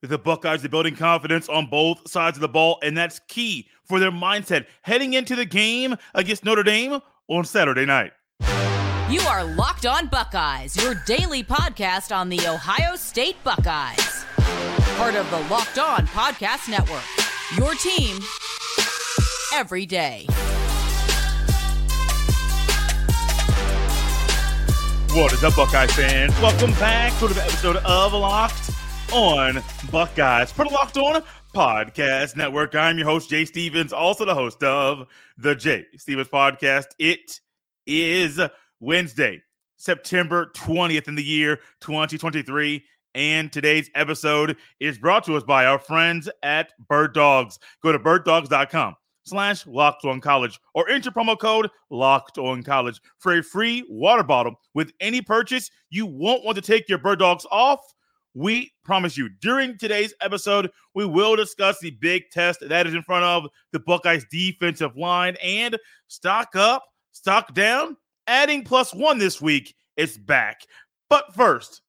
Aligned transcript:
The 0.00 0.16
Buckeyes 0.16 0.64
are 0.64 0.68
building 0.68 0.94
confidence 0.94 1.48
on 1.48 1.66
both 1.66 2.08
sides 2.08 2.36
of 2.36 2.40
the 2.40 2.48
ball, 2.48 2.78
and 2.84 2.96
that's 2.96 3.18
key 3.26 3.66
for 3.82 3.98
their 3.98 4.12
mindset 4.12 4.66
heading 4.82 5.14
into 5.14 5.34
the 5.34 5.44
game 5.44 5.96
against 6.14 6.44
Notre 6.44 6.62
Dame 6.62 7.00
on 7.26 7.44
Saturday 7.44 7.84
night. 7.84 8.12
You 9.10 9.20
are 9.22 9.42
Locked 9.42 9.86
On 9.86 10.06
Buckeyes, 10.06 10.76
your 10.80 10.94
daily 11.04 11.42
podcast 11.42 12.16
on 12.16 12.28
the 12.28 12.46
Ohio 12.46 12.94
State 12.94 13.42
Buckeyes. 13.42 14.24
Part 14.96 15.16
of 15.16 15.28
the 15.32 15.40
Locked 15.50 15.80
On 15.80 16.06
Podcast 16.06 16.68
Network. 16.68 17.02
Your 17.56 17.74
team 17.74 18.20
every 19.52 19.84
day. 19.84 20.26
What 25.12 25.32
is 25.32 25.42
up, 25.42 25.56
Buckeye 25.56 25.88
fans? 25.88 26.38
Welcome 26.40 26.70
back 26.74 27.18
to 27.18 27.26
the 27.26 27.42
episode 27.42 27.76
of 27.78 28.12
Locked 28.12 28.67
On 29.12 29.62
Buckeyes 29.90 30.52
for 30.52 30.66
the 30.66 30.70
Locked 30.70 30.98
On 30.98 31.22
Podcast 31.54 32.36
Network. 32.36 32.74
I'm 32.74 32.98
your 32.98 33.06
host, 33.06 33.30
Jay 33.30 33.46
Stevens, 33.46 33.92
also 33.92 34.26
the 34.26 34.34
host 34.34 34.62
of 34.62 35.06
the 35.38 35.54
Jay 35.54 35.86
Stevens 35.96 36.28
Podcast. 36.28 36.88
It 36.98 37.40
is 37.86 38.38
Wednesday, 38.80 39.42
September 39.76 40.52
20th 40.54 41.08
in 41.08 41.14
the 41.14 41.24
year 41.24 41.58
2023. 41.80 42.84
And 43.14 43.50
today's 43.50 43.90
episode 43.94 44.58
is 44.78 44.98
brought 44.98 45.24
to 45.24 45.36
us 45.36 45.42
by 45.42 45.64
our 45.64 45.78
friends 45.78 46.28
at 46.42 46.72
Bird 46.88 47.14
Dogs. 47.14 47.58
Go 47.82 47.92
to 47.92 47.98
birddogs.com 47.98 48.94
slash 49.24 49.66
locked 49.66 50.04
on 50.04 50.20
college 50.20 50.60
or 50.74 50.88
enter 50.90 51.10
promo 51.10 51.38
code 51.38 51.70
locked 51.90 52.36
on 52.36 52.62
college 52.62 53.00
for 53.18 53.38
a 53.38 53.42
free 53.42 53.86
water 53.88 54.22
bottle 54.22 54.54
with 54.74 54.92
any 55.00 55.22
purchase. 55.22 55.70
You 55.88 56.04
won't 56.04 56.44
want 56.44 56.56
to 56.56 56.62
take 56.62 56.90
your 56.90 56.98
bird 56.98 57.20
dogs 57.20 57.46
off. 57.50 57.80
We 58.38 58.72
promise 58.84 59.16
you, 59.16 59.30
during 59.40 59.78
today's 59.78 60.14
episode, 60.20 60.70
we 60.94 61.04
will 61.04 61.34
discuss 61.34 61.80
the 61.80 61.90
big 61.90 62.30
test 62.30 62.60
that 62.60 62.86
is 62.86 62.94
in 62.94 63.02
front 63.02 63.24
of 63.24 63.50
the 63.72 63.80
Buckeyes 63.80 64.24
defensive 64.30 64.96
line 64.96 65.36
and 65.42 65.76
stock 66.06 66.54
up, 66.54 66.84
stock 67.10 67.52
down, 67.52 67.96
adding 68.28 68.62
plus 68.62 68.94
one 68.94 69.18
this 69.18 69.40
week 69.40 69.74
It's 69.96 70.16
back. 70.16 70.60
But 71.10 71.34
first, 71.34 71.82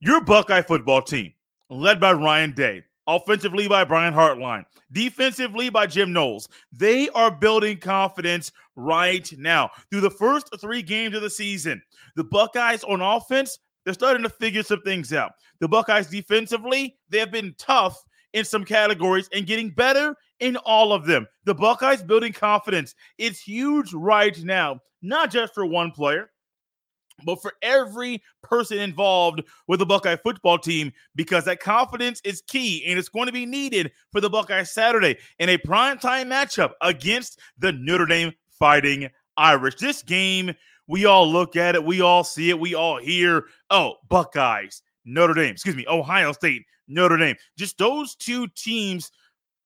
your 0.00 0.20
Buckeye 0.20 0.62
football 0.62 1.02
team, 1.02 1.32
led 1.70 2.00
by 2.00 2.14
Ryan 2.14 2.50
Day, 2.50 2.82
offensively 3.06 3.68
by 3.68 3.84
Brian 3.84 4.12
Hartline, 4.12 4.64
defensively 4.90 5.68
by 5.68 5.86
Jim 5.86 6.12
Knowles. 6.12 6.48
They 6.72 7.10
are 7.10 7.30
building 7.30 7.78
confidence 7.78 8.50
right 8.74 9.32
now. 9.38 9.70
Through 9.92 10.00
the 10.00 10.10
first 10.10 10.48
three 10.60 10.82
games 10.82 11.14
of 11.14 11.22
the 11.22 11.30
season, 11.30 11.80
the 12.16 12.24
Buckeyes 12.24 12.82
on 12.82 13.00
offense, 13.00 13.60
they're 13.86 13.94
starting 13.94 14.24
to 14.24 14.28
figure 14.28 14.64
some 14.64 14.82
things 14.82 15.14
out. 15.14 15.32
The 15.60 15.68
Buckeyes 15.68 16.08
defensively, 16.08 16.98
they 17.08 17.18
have 17.20 17.30
been 17.30 17.54
tough 17.56 18.02
in 18.34 18.44
some 18.44 18.64
categories 18.64 19.30
and 19.32 19.46
getting 19.46 19.70
better 19.70 20.16
in 20.40 20.56
all 20.56 20.92
of 20.92 21.06
them. 21.06 21.26
The 21.44 21.54
Buckeyes 21.54 22.02
building 22.02 22.32
confidence. 22.32 22.94
It's 23.16 23.40
huge 23.40 23.94
right 23.94 24.36
now, 24.44 24.80
not 25.00 25.30
just 25.30 25.54
for 25.54 25.64
one 25.64 25.92
player, 25.92 26.30
but 27.24 27.40
for 27.40 27.54
every 27.62 28.22
person 28.42 28.78
involved 28.78 29.42
with 29.68 29.78
the 29.78 29.86
Buckeye 29.86 30.16
football 30.16 30.58
team, 30.58 30.92
because 31.14 31.44
that 31.44 31.60
confidence 31.60 32.20
is 32.24 32.42
key 32.42 32.84
and 32.86 32.98
it's 32.98 33.08
going 33.08 33.26
to 33.26 33.32
be 33.32 33.46
needed 33.46 33.92
for 34.10 34.20
the 34.20 34.28
Buckeyes 34.28 34.72
Saturday 34.72 35.16
in 35.38 35.48
a 35.48 35.58
primetime 35.58 36.26
matchup 36.26 36.72
against 36.82 37.38
the 37.56 37.72
Notre 37.72 38.04
Dame 38.04 38.32
Fighting 38.50 39.08
Irish. 39.36 39.76
This 39.76 40.02
game, 40.02 40.54
we 40.88 41.04
all 41.04 41.30
look 41.30 41.56
at 41.56 41.74
it, 41.74 41.84
we 41.84 42.00
all 42.00 42.24
see 42.24 42.50
it, 42.50 42.58
we 42.58 42.74
all 42.74 42.98
hear, 42.98 43.44
oh, 43.70 43.94
Buckeyes, 44.08 44.82
Notre 45.04 45.34
Dame, 45.34 45.52
excuse 45.52 45.76
me, 45.76 45.86
Ohio 45.88 46.32
State, 46.32 46.64
Notre 46.88 47.16
Dame. 47.16 47.36
Just 47.56 47.78
those 47.78 48.14
two 48.14 48.46
teams 48.48 49.10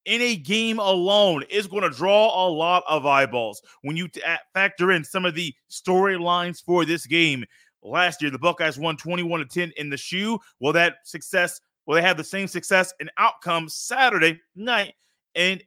in 0.07 0.21
a 0.23 0.37
game 0.37 0.79
alone 0.79 1.45
is 1.51 1.67
going 1.67 1.83
to 1.83 1.91
draw 1.91 2.47
a 2.47 2.49
lot 2.49 2.83
of 2.89 3.07
eyeballs. 3.07 3.63
When 3.83 3.97
you 3.97 4.09
t- 4.09 4.23
factor 4.55 4.93
in 4.93 5.05
some 5.05 5.25
of 5.25 5.35
the 5.35 5.55
storylines 5.71 6.65
for 6.65 6.85
this 6.85 7.07
game, 7.07 7.45
last 7.83 8.23
year 8.23 8.31
the 8.31 8.39
Buckeyes 8.39 8.79
won 8.79 8.97
21 8.97 9.41
to 9.41 9.47
10 9.47 9.73
in 9.77 9.91
the 9.91 9.97
shoe. 9.97 10.39
Will 10.61 10.73
that 10.73 10.97
success? 11.05 11.61
Will 11.87 11.95
they 11.95 12.03
have 12.03 12.17
the 12.17 12.25
same 12.25 12.47
success 12.47 12.95
and 13.01 13.11
outcome 13.19 13.69
Saturday 13.69 14.41
night 14.55 14.95
and 15.35 15.63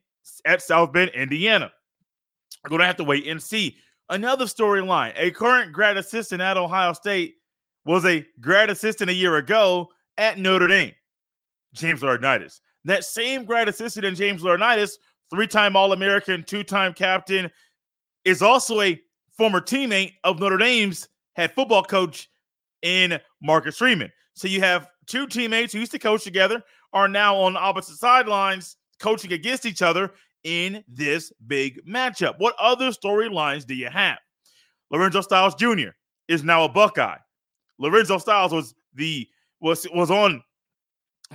at 0.46 0.62
South 0.62 0.94
Bend, 0.94 1.12
Indiana? 1.12 1.72
We're 2.64 2.70
going 2.70 2.80
to 2.80 2.88
have 2.88 2.98
to 2.98 3.04
wait 3.04 3.28
and 3.28 3.42
see. 3.42 3.78
Another 4.10 4.46
storyline: 4.46 5.14
a 5.16 5.32
current 5.32 5.72
grad 5.72 5.98
assistant 5.98 6.42
at 6.42 6.58
Ohio 6.58 6.94
State 6.94 7.36
was 7.86 8.06
a 8.06 8.26
grad 8.40 8.70
assistant 8.70 9.10
a 9.10 9.14
year 9.14 9.38
ago 9.38 9.90
at 10.18 10.38
Notre 10.38 10.68
Dame. 10.68 10.94
James 11.74 12.02
Laurinaitis. 12.02 12.60
That 12.86 13.04
same 13.04 13.46
grad 13.46 13.68
assistant 13.68 14.06
in 14.06 14.16
James 14.16 14.42
Laurinaitis, 14.42 14.98
three-time 15.30 15.76
All-American, 15.76 16.44
two-time 16.44 16.94
captain, 16.94 17.50
is 18.26 18.42
also 18.42 18.82
a 18.82 19.00
former 19.38 19.60
teammate 19.60 20.14
of 20.24 20.40
Notre 20.40 20.58
Dame's 20.58 21.08
head 21.36 21.52
football 21.54 21.84
coach 21.84 22.30
in 22.84 23.20
Marcus 23.42 23.78
Freeman. 23.78 24.12
So 24.36 24.48
you 24.48 24.62
have 24.62 24.88
two 25.08 25.28
teammates 25.28 25.74
who 25.74 25.80
used 25.80 25.92
to 25.94 26.00
coach 26.00 26.24
together 26.24 26.62
are 26.92 27.08
now 27.08 27.36
on 27.36 27.58
opposite 27.58 27.98
sidelines 27.98 28.78
coaching 29.00 29.34
against 29.34 29.66
each 29.66 29.82
other 29.82 30.12
in 30.44 30.84
this 30.88 31.32
big 31.48 31.86
matchup. 31.86 32.36
What 32.38 32.56
other 32.60 32.90
storylines 32.90 33.66
do 33.66 33.76
you 33.76 33.90
have? 33.90 34.20
Lorenzo 34.92 35.22
Styles 35.22 35.56
Jr. 35.56 35.90
is 36.28 36.44
now 36.44 36.64
a 36.64 36.70
Buckeye. 36.70 37.18
Lorenzo 37.80 38.18
Styles 38.18 38.54
was 38.54 38.76
the 38.94 39.28
was 39.60 39.88
was 39.94 40.12
on 40.12 40.44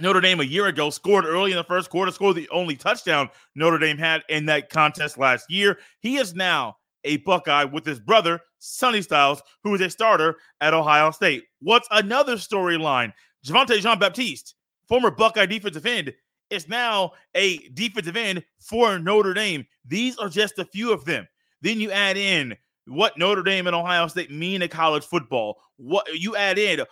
Notre 0.01 0.21
Dame 0.21 0.41
a 0.41 0.45
year 0.45 0.67
ago, 0.67 0.91
scored 0.91 1.25
early 1.25 1.51
in 1.51 1.57
the 1.57 1.65
first 1.65 1.91
quarter, 1.91 2.13
scored 2.13 2.37
the 2.37 2.49
only 2.51 2.77
touchdown 2.77 3.29
Notre 3.55 3.79
Dame 3.79 3.99
had 3.99 4.23
in 4.29 4.47
that 4.47 4.71
contest 4.71 5.19
last 5.19 5.51
year. 5.51 5.79
He 6.01 6.17
is 6.17 6.35
now 6.35 6.77
a 7.05 7.17
Buckeye 7.19 7.65
with 7.65 7.85
his 7.85 8.01
brother, 8.01 8.41
Sonny 8.59 9.03
Styles, 9.03 9.43
who 9.65 9.75
is 9.75 9.81
a 9.81 9.91
starter 9.91 10.37
at 10.61 10.75
Ohio 10.75 11.11
State. 11.11 11.45
What's 11.61 11.89
another 11.91 12.37
storyline? 12.37 13.13
Javontae 13.47 13.81
Jean 13.81 13.99
Baptiste, 13.99 14.55
former 14.89 15.11
Buckeye 15.11 15.47
defensive 15.47 15.87
end, 15.87 16.13
is 16.51 16.69
now 16.69 17.13
a 17.35 17.59
defensive 17.69 18.17
end 18.17 18.45
for 18.59 18.99
Notre 18.99 19.35
Dame. 19.35 19.67
These 19.85 20.17
are 20.19 20.29
just 20.29 20.59
a 20.59 20.65
few 20.65 20.93
of 20.93 21.05
them. 21.05 21.27
Then 21.61 21.81
you 21.81 21.91
add 21.91 22.17
in 22.17 22.57
what 22.87 23.19
Notre 23.19 23.43
Dame 23.43 23.67
and 23.67 23.77
Ohio 23.77 24.07
State 24.07 24.31
mean 24.31 24.61
to 24.61 24.69
college 24.69 25.05
football. 25.05 25.59
What 25.77 26.07
you 26.19 26.37
add 26.37 26.59
in 26.59 26.85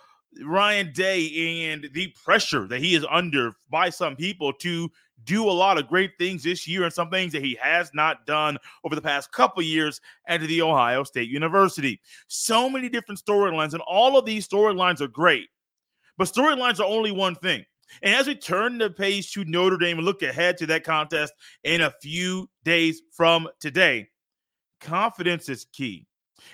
Ryan 0.43 0.91
Day 0.93 1.71
and 1.71 1.89
the 1.93 2.13
pressure 2.23 2.67
that 2.67 2.79
he 2.79 2.95
is 2.95 3.05
under 3.09 3.53
by 3.69 3.89
some 3.89 4.15
people 4.15 4.53
to 4.53 4.89
do 5.23 5.49
a 5.49 5.51
lot 5.51 5.77
of 5.77 5.87
great 5.87 6.11
things 6.19 6.43
this 6.43 6.67
year 6.67 6.83
and 6.83 6.93
some 6.93 7.09
things 7.09 7.33
that 7.33 7.43
he 7.43 7.57
has 7.61 7.89
not 7.93 8.25
done 8.25 8.57
over 8.83 8.95
the 8.95 9.01
past 9.01 9.31
couple 9.31 9.63
years 9.63 9.99
at 10.27 10.41
the 10.41 10.61
Ohio 10.61 11.03
State 11.03 11.29
University. 11.29 11.99
So 12.27 12.69
many 12.69 12.87
different 12.87 13.21
storylines, 13.23 13.73
and 13.73 13.81
all 13.87 14.17
of 14.17 14.25
these 14.25 14.47
storylines 14.47 15.01
are 15.01 15.07
great. 15.07 15.49
But 16.17 16.27
storylines 16.27 16.79
are 16.79 16.85
only 16.85 17.11
one 17.11 17.35
thing. 17.35 17.65
And 18.01 18.15
as 18.15 18.27
we 18.27 18.35
turn 18.35 18.77
the 18.77 18.89
page 18.89 19.31
to 19.33 19.45
Notre 19.45 19.77
Dame 19.77 19.97
and 19.97 20.05
look 20.05 20.21
ahead 20.21 20.57
to 20.57 20.65
that 20.67 20.83
contest 20.83 21.33
in 21.63 21.81
a 21.81 21.93
few 22.01 22.49
days 22.63 23.01
from 23.11 23.47
today, 23.59 24.09
confidence 24.81 25.49
is 25.49 25.65
key. 25.73 26.05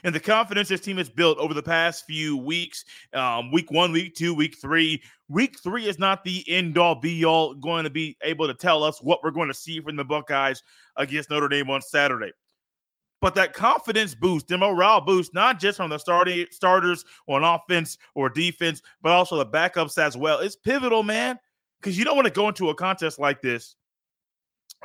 And 0.04 0.16
the 0.16 0.20
confidence 0.20 0.70
this 0.70 0.82
team 0.82 0.98
has 0.98 1.10
built 1.10 1.38
over 1.38 1.54
the 1.54 1.64
past 1.64 2.06
few 2.06 2.38
weeks, 2.38 2.86
um, 3.14 3.52
week 3.52 3.70
one, 3.72 3.92
week 3.92 4.16
two, 4.16 4.34
week 4.34 4.58
three. 4.60 5.02
Week 5.30 5.58
three 5.62 5.88
is 5.88 6.00
not 6.00 6.24
the 6.24 6.44
end 6.48 6.78
all 6.78 6.96
be 6.96 7.26
all 7.26 7.54
going 7.54 7.84
to 7.84 7.90
be 7.90 8.18
able 8.24 8.48
to 8.48 8.54
tell 8.54 8.84
us 8.84 9.02
what 9.02 9.20
we're 9.24 9.32
going 9.32 9.50
to 9.50 9.54
see 9.54 9.80
from 9.82 9.96
the 9.96 10.04
Buckeyes 10.04 10.62
against 10.98 11.30
Notre 11.30 11.48
Dame 11.48 11.70
on 11.70 11.82
Saturday. 11.82 12.32
But 13.24 13.36
that 13.36 13.54
confidence 13.54 14.14
boost, 14.14 14.50
the 14.50 14.58
morale 14.58 15.00
boost, 15.00 15.34
not 15.34 15.58
just 15.58 15.78
from 15.78 15.90
the 15.90 15.98
starting 15.98 16.46
starters 16.52 17.06
on 17.30 17.42
offense 17.42 17.98
or 18.16 18.28
defense, 18.28 18.82
but 19.02 19.14
also 19.14 19.38
the 19.38 19.46
backups 19.46 19.98
as 19.98 20.18
well, 20.18 20.40
It's 20.40 20.58
pivotal, 20.58 21.04
man. 21.04 21.40
Because 21.80 21.98
you 21.98 22.04
don't 22.04 22.18
want 22.18 22.28
to 22.28 22.34
go 22.34 22.50
into 22.50 22.68
a 22.70 22.76
contest 22.76 23.20
like 23.20 23.42
this 23.42 23.78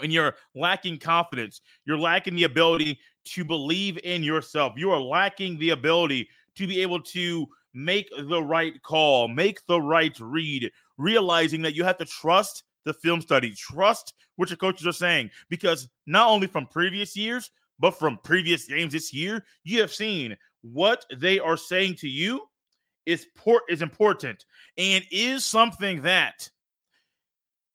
and 0.00 0.12
you're 0.12 0.36
lacking 0.54 1.00
confidence. 1.00 1.62
You're 1.84 1.98
lacking 1.98 2.36
the 2.36 2.44
ability 2.44 3.00
to 3.24 3.44
believe 3.44 3.98
in 4.04 4.22
yourself. 4.22 4.74
You 4.76 4.92
are 4.92 5.00
lacking 5.00 5.58
the 5.58 5.70
ability 5.70 6.28
to 6.58 6.68
be 6.68 6.80
able 6.80 7.02
to 7.02 7.44
make 7.74 8.08
the 8.28 8.40
right 8.40 8.80
call, 8.84 9.26
make 9.26 9.66
the 9.66 9.82
right 9.82 10.16
read, 10.20 10.70
realizing 10.96 11.60
that 11.62 11.74
you 11.74 11.82
have 11.82 11.98
to 11.98 12.04
trust 12.04 12.62
the 12.84 12.94
film 12.94 13.20
study, 13.20 13.50
trust 13.50 14.14
what 14.36 14.48
your 14.48 14.58
coaches 14.58 14.86
are 14.86 14.92
saying. 14.92 15.28
Because 15.48 15.88
not 16.06 16.28
only 16.28 16.46
from 16.46 16.66
previous 16.66 17.16
years, 17.16 17.50
but 17.78 17.98
from 17.98 18.18
previous 18.24 18.66
games 18.66 18.92
this 18.92 19.12
year, 19.12 19.44
you 19.64 19.80
have 19.80 19.92
seen 19.92 20.36
what 20.62 21.04
they 21.16 21.38
are 21.38 21.56
saying 21.56 21.94
to 21.96 22.08
you 22.08 22.42
is, 23.06 23.26
port- 23.36 23.64
is 23.68 23.82
important 23.82 24.44
and 24.76 25.04
is 25.10 25.44
something 25.44 26.02
that 26.02 26.48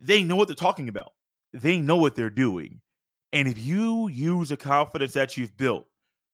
they 0.02 0.24
know 0.24 0.36
what 0.36 0.48
they're 0.48 0.56
talking 0.56 0.90
about. 0.90 1.14
They 1.54 1.78
know 1.78 1.98
what 1.98 2.16
they're 2.16 2.30
doing. 2.30 2.82
And 3.32 3.48
if 3.48 3.58
you 3.58 4.10
use 4.10 4.50
the 4.50 4.58
confidence 4.58 5.14
that 5.14 5.38
you've 5.38 5.56
built 5.58 5.88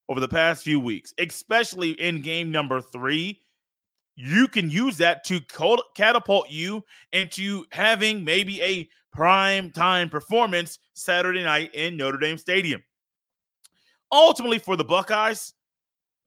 over 0.10 0.20
the 0.20 0.28
past 0.28 0.64
few 0.64 0.80
weeks, 0.80 1.14
especially 1.20 1.92
in 1.92 2.22
game 2.22 2.52
number 2.52 2.82
three, 2.82 3.42
you 4.16 4.50
can 4.50 4.70
use 4.70 4.98
that 4.98 5.24
to 5.26 5.40
catapult 5.96 6.50
you 6.50 6.84
into 7.14 7.64
having 7.72 8.26
maybe 8.26 8.62
a 8.62 8.90
prime 9.14 9.72
time 9.72 10.10
performance 10.10 10.78
Saturday 10.94 11.44
night 11.44 11.74
in 11.74 11.96
Notre 11.96 12.18
Dame 12.18 12.38
Stadium. 12.38 12.84
Ultimately, 14.12 14.60
for 14.60 14.76
the 14.76 14.84
Buckeyes, 14.84 15.54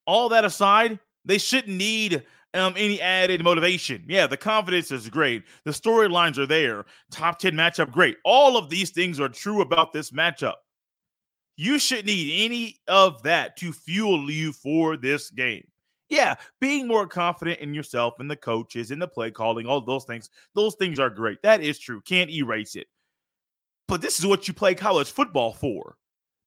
all 0.06 0.28
that 0.28 0.44
aside, 0.44 0.98
they 1.24 1.38
shouldn't 1.38 1.76
need 1.76 2.22
um, 2.54 2.74
any 2.76 3.00
added 3.00 3.42
motivation. 3.42 4.04
Yeah, 4.08 4.26
the 4.26 4.36
confidence 4.36 4.90
is 4.90 5.08
great. 5.08 5.44
The 5.64 5.70
storylines 5.70 6.38
are 6.38 6.46
there. 6.46 6.84
Top 7.10 7.38
10 7.38 7.54
matchup, 7.54 7.90
great. 7.90 8.16
All 8.24 8.56
of 8.56 8.68
these 8.68 8.90
things 8.90 9.20
are 9.20 9.28
true 9.28 9.62
about 9.62 9.92
this 9.92 10.10
matchup. 10.10 10.54
You 11.56 11.78
shouldn't 11.78 12.06
need 12.06 12.44
any 12.44 12.76
of 12.88 13.22
that 13.22 13.56
to 13.58 13.72
fuel 13.72 14.30
you 14.30 14.52
for 14.52 14.96
this 14.96 15.30
game. 15.30 15.64
Yeah, 16.08 16.34
being 16.60 16.86
more 16.86 17.06
confident 17.06 17.60
in 17.60 17.72
yourself 17.72 18.14
and 18.18 18.30
the 18.30 18.36
coaches 18.36 18.90
and 18.90 19.00
the 19.00 19.08
play 19.08 19.30
calling, 19.30 19.66
all 19.66 19.80
those 19.80 20.04
things, 20.04 20.28
those 20.54 20.74
things 20.74 20.98
are 20.98 21.08
great. 21.08 21.40
That 21.42 21.62
is 21.62 21.78
true. 21.78 22.02
Can't 22.02 22.30
erase 22.30 22.74
it. 22.74 22.86
But 23.88 24.02
this 24.02 24.18
is 24.18 24.26
what 24.26 24.46
you 24.46 24.54
play 24.54 24.74
college 24.74 25.10
football 25.10 25.52
for. 25.52 25.96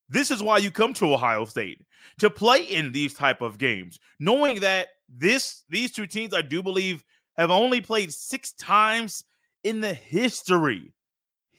This 0.10 0.32
is 0.32 0.44
why 0.44 0.60
you 0.60 0.72
come 0.72 0.94
to 0.96 1.14
Ohio 1.14 1.46
State 1.46 1.82
to 2.20 2.30
play 2.30 2.64
in 2.64 2.92
these 2.92 3.14
type 3.14 3.42
of 3.42 3.58
games, 3.58 4.00
knowing 4.20 4.60
that 4.60 4.90
this 5.10 5.64
these 5.70 5.92
two 5.92 6.08
teams, 6.08 6.34
I 6.34 6.42
do 6.42 6.62
believe, 6.62 7.04
have 7.38 7.52
only 7.52 7.82
played 7.82 8.14
six 8.14 8.54
times 8.54 9.24
in 9.64 9.82
the 9.82 9.94
history, 9.94 10.94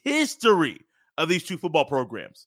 history 0.05 0.81
of 1.19 1.29
these 1.29 1.45
two 1.45 1.59
football 1.59 1.85
programs. 1.85 2.47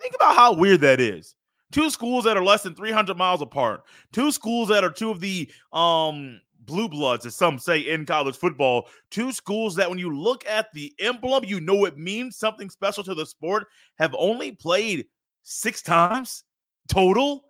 Think 0.00 0.14
about 0.14 0.36
how 0.36 0.52
weird 0.52 0.80
that 0.82 1.00
is. 1.00 1.34
Two 1.72 1.90
schools 1.90 2.24
that 2.24 2.36
are 2.36 2.44
less 2.44 2.62
than 2.62 2.74
300 2.74 3.16
miles 3.16 3.42
apart. 3.42 3.82
Two 4.12 4.30
schools 4.30 4.68
that 4.68 4.84
are 4.84 4.90
two 4.90 5.10
of 5.10 5.20
the 5.20 5.50
um 5.72 6.40
blue 6.66 6.88
bloods, 6.88 7.24
as 7.24 7.34
some 7.36 7.58
say 7.58 7.78
in 7.78 8.04
college 8.04 8.36
football. 8.36 8.88
Two 9.10 9.32
schools 9.32 9.76
that, 9.76 9.88
when 9.88 9.98
you 9.98 10.16
look 10.16 10.44
at 10.46 10.72
the 10.72 10.92
emblem, 10.98 11.44
you 11.44 11.60
know 11.60 11.84
it 11.84 11.96
means 11.96 12.36
something 12.36 12.68
special 12.68 13.04
to 13.04 13.14
the 13.14 13.24
sport, 13.24 13.68
have 13.98 14.14
only 14.18 14.52
played 14.52 15.06
six 15.46 15.80
times 15.80 16.42
total 16.88 17.44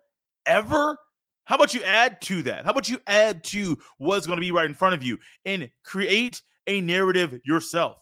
ever? 0.45 0.97
How 1.45 1.55
about 1.55 1.73
you 1.73 1.83
add 1.83 2.21
to 2.21 2.43
that? 2.43 2.65
How 2.65 2.71
about 2.71 2.89
you 2.89 2.99
add 3.07 3.43
to 3.45 3.77
what's 3.97 4.27
going 4.27 4.37
to 4.37 4.41
be 4.41 4.51
right 4.51 4.65
in 4.65 4.73
front 4.73 4.93
of 4.93 5.03
you 5.03 5.17
and 5.45 5.69
create 5.83 6.41
a 6.67 6.79
narrative 6.81 7.39
yourself? 7.43 7.97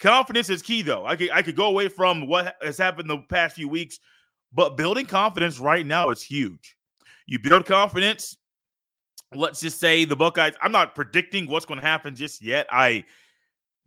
Confidence 0.00 0.50
is 0.50 0.62
key, 0.62 0.82
though. 0.82 1.06
I 1.06 1.14
could 1.14 1.30
I 1.30 1.42
could 1.42 1.56
go 1.56 1.66
away 1.66 1.88
from 1.88 2.26
what 2.26 2.56
has 2.62 2.78
happened 2.78 3.08
the 3.08 3.18
past 3.28 3.54
few 3.54 3.68
weeks, 3.68 4.00
but 4.52 4.76
building 4.76 5.06
confidence 5.06 5.60
right 5.60 5.86
now 5.86 6.10
is 6.10 6.22
huge. 6.22 6.76
You 7.26 7.38
build 7.38 7.66
confidence. 7.66 8.36
Let's 9.32 9.60
just 9.60 9.78
say 9.78 10.04
the 10.04 10.16
Buckeyes. 10.16 10.54
I'm 10.60 10.72
not 10.72 10.94
predicting 10.94 11.46
what's 11.46 11.66
going 11.66 11.78
to 11.78 11.86
happen 11.86 12.16
just 12.16 12.42
yet. 12.42 12.66
I 12.70 13.04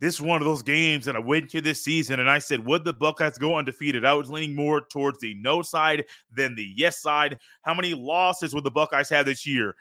this 0.04 0.16
is 0.16 0.20
one 0.20 0.42
of 0.42 0.44
those 0.44 0.62
games 0.62 1.06
that 1.06 1.16
I 1.16 1.18
went 1.18 1.48
to 1.50 1.62
this 1.62 1.82
season 1.82 2.20
and 2.20 2.28
I 2.28 2.38
said, 2.38 2.62
would 2.66 2.84
the 2.84 2.92
Buckeyes 2.92 3.38
go 3.38 3.56
undefeated? 3.56 4.04
I 4.04 4.12
was 4.12 4.28
leaning 4.28 4.54
more 4.54 4.82
towards 4.82 5.18
the 5.18 5.34
no 5.36 5.62
side 5.62 6.04
than 6.30 6.54
the 6.54 6.74
yes 6.76 7.00
side. 7.00 7.38
How 7.62 7.72
many 7.72 7.94
losses 7.94 8.54
would 8.54 8.64
the 8.64 8.70
Buckeyes 8.70 9.08
have 9.08 9.24
this 9.24 9.46
year? 9.46 9.74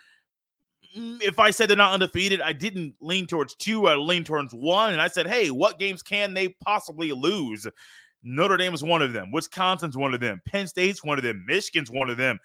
Mm, 0.97 1.21
if 1.21 1.39
I 1.39 1.51
said 1.51 1.69
they're 1.69 1.75
not 1.75 1.91
undefeated, 1.91 2.39
I 2.39 2.53
didn't 2.53 2.95
lean 3.01 3.27
towards 3.27 3.53
two, 3.55 3.87
I 3.87 3.95
leaned 3.95 4.25
towards 4.25 4.53
one. 4.53 4.93
And 4.93 5.01
I 5.01 5.09
said, 5.09 5.27
hey, 5.27 5.51
what 5.51 5.77
games 5.77 6.01
can 6.01 6.33
they 6.33 6.55
possibly 6.63 7.11
lose? 7.11 7.67
Notre 8.23 8.55
Dame 8.55 8.73
is 8.73 8.81
one 8.81 9.01
of 9.01 9.11
them. 9.11 9.29
Wisconsin's 9.29 9.97
one 9.97 10.13
of 10.13 10.21
them. 10.21 10.41
Penn 10.47 10.67
State's 10.67 11.03
one 11.03 11.17
of 11.17 11.25
them. 11.25 11.43
Michigan's 11.45 11.91
one 11.91 12.09
of 12.09 12.15
them. 12.15 12.39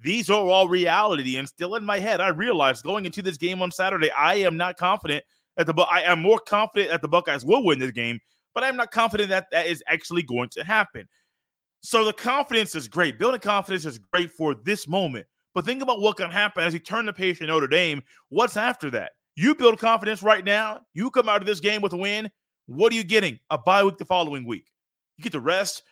These 0.00 0.30
are 0.30 0.46
all 0.46 0.68
reality. 0.68 1.36
And 1.38 1.48
still 1.48 1.74
in 1.74 1.84
my 1.84 1.98
head, 1.98 2.20
I 2.20 2.28
realized 2.28 2.84
going 2.84 3.06
into 3.06 3.22
this 3.22 3.38
game 3.38 3.60
on 3.60 3.72
Saturday, 3.72 4.12
I 4.12 4.36
am 4.36 4.56
not 4.56 4.76
confident 4.76 5.24
that 5.56 5.66
the 5.66 5.74
I 5.82 6.00
am 6.00 6.20
more 6.20 6.38
confident 6.38 6.90
that 6.90 7.02
the 7.02 7.08
Buckeyes 7.08 7.44
will 7.44 7.64
win 7.64 7.78
this 7.78 7.90
game, 7.90 8.20
but 8.54 8.64
I'm 8.64 8.76
not 8.76 8.90
confident 8.90 9.28
that 9.30 9.46
that 9.52 9.66
is 9.66 9.82
actually 9.86 10.22
going 10.22 10.48
to 10.50 10.64
happen. 10.64 11.08
So 11.80 12.04
the 12.04 12.12
confidence 12.12 12.74
is 12.74 12.88
great. 12.88 13.18
Building 13.18 13.40
confidence 13.40 13.84
is 13.84 13.98
great 13.98 14.32
for 14.32 14.54
this 14.54 14.88
moment. 14.88 15.26
But 15.54 15.64
think 15.64 15.82
about 15.82 16.00
what 16.00 16.16
can 16.16 16.30
happen 16.30 16.64
as 16.64 16.72
you 16.72 16.80
turn 16.80 17.06
the 17.06 17.12
page 17.12 17.38
to 17.38 17.46
Notre 17.46 17.68
Dame. 17.68 18.02
What's 18.30 18.56
after 18.56 18.90
that? 18.92 19.12
You 19.36 19.54
build 19.54 19.78
confidence 19.78 20.22
right 20.22 20.44
now. 20.44 20.80
You 20.94 21.10
come 21.10 21.28
out 21.28 21.40
of 21.40 21.46
this 21.46 21.60
game 21.60 21.82
with 21.82 21.92
a 21.92 21.96
win. 21.96 22.30
What 22.66 22.92
are 22.92 22.96
you 22.96 23.04
getting? 23.04 23.38
A 23.50 23.58
bye 23.58 23.84
week 23.84 23.98
the 23.98 24.04
following 24.04 24.46
week. 24.46 24.66
You 25.16 25.22
get 25.24 25.32
to 25.32 25.40
rest, 25.40 25.82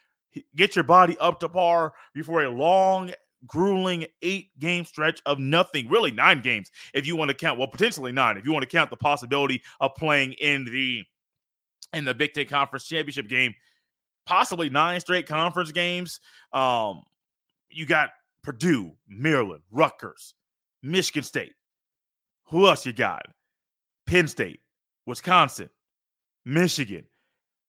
get 0.57 0.75
your 0.75 0.85
body 0.85 1.17
up 1.19 1.39
to 1.41 1.49
par 1.49 1.93
before 2.15 2.43
a 2.43 2.51
long 2.51 3.13
grueling 3.47 4.07
eight 4.23 4.51
game 4.59 4.85
stretch 4.85 5.21
of 5.27 5.39
nothing, 5.39 5.89
really 5.89 6.11
nine 6.11 6.41
games, 6.41 6.71
if 6.95 7.07
you 7.07 7.17
want 7.17 7.29
to 7.29 7.35
count, 7.35 7.59
well, 7.59 7.69
potentially 7.69 8.13
nine, 8.13 8.37
if 8.37 8.45
you 8.45 8.53
want 8.53 8.63
to 8.63 8.69
count 8.69 8.91
the 8.91 8.97
possibility 8.97 9.63
of 9.81 9.95
playing 9.97 10.33
in 10.35 10.65
the 10.65 11.05
in 11.93 12.05
the 12.05 12.15
Big 12.15 12.33
Ten 12.33 12.47
Conference 12.47 12.85
Championship 12.87 13.29
game, 13.29 13.55
possibly 14.27 14.71
nine 14.71 15.01
straight 15.01 15.27
conference 15.27 15.73
games. 15.73 16.21
Um, 16.53 17.03
you 17.71 17.87
got 17.87 18.11
Purdue, 18.43 18.93
Maryland, 19.09 19.63
Rutgers, 19.71 20.35
Michigan 20.83 21.23
State. 21.23 21.55
Who 22.47 22.69
else 22.69 22.85
you 22.85 22.93
got? 22.93 23.23
Penn 24.07 24.29
State, 24.29 24.61
Wisconsin, 25.07 25.71
Michigan. 26.45 27.05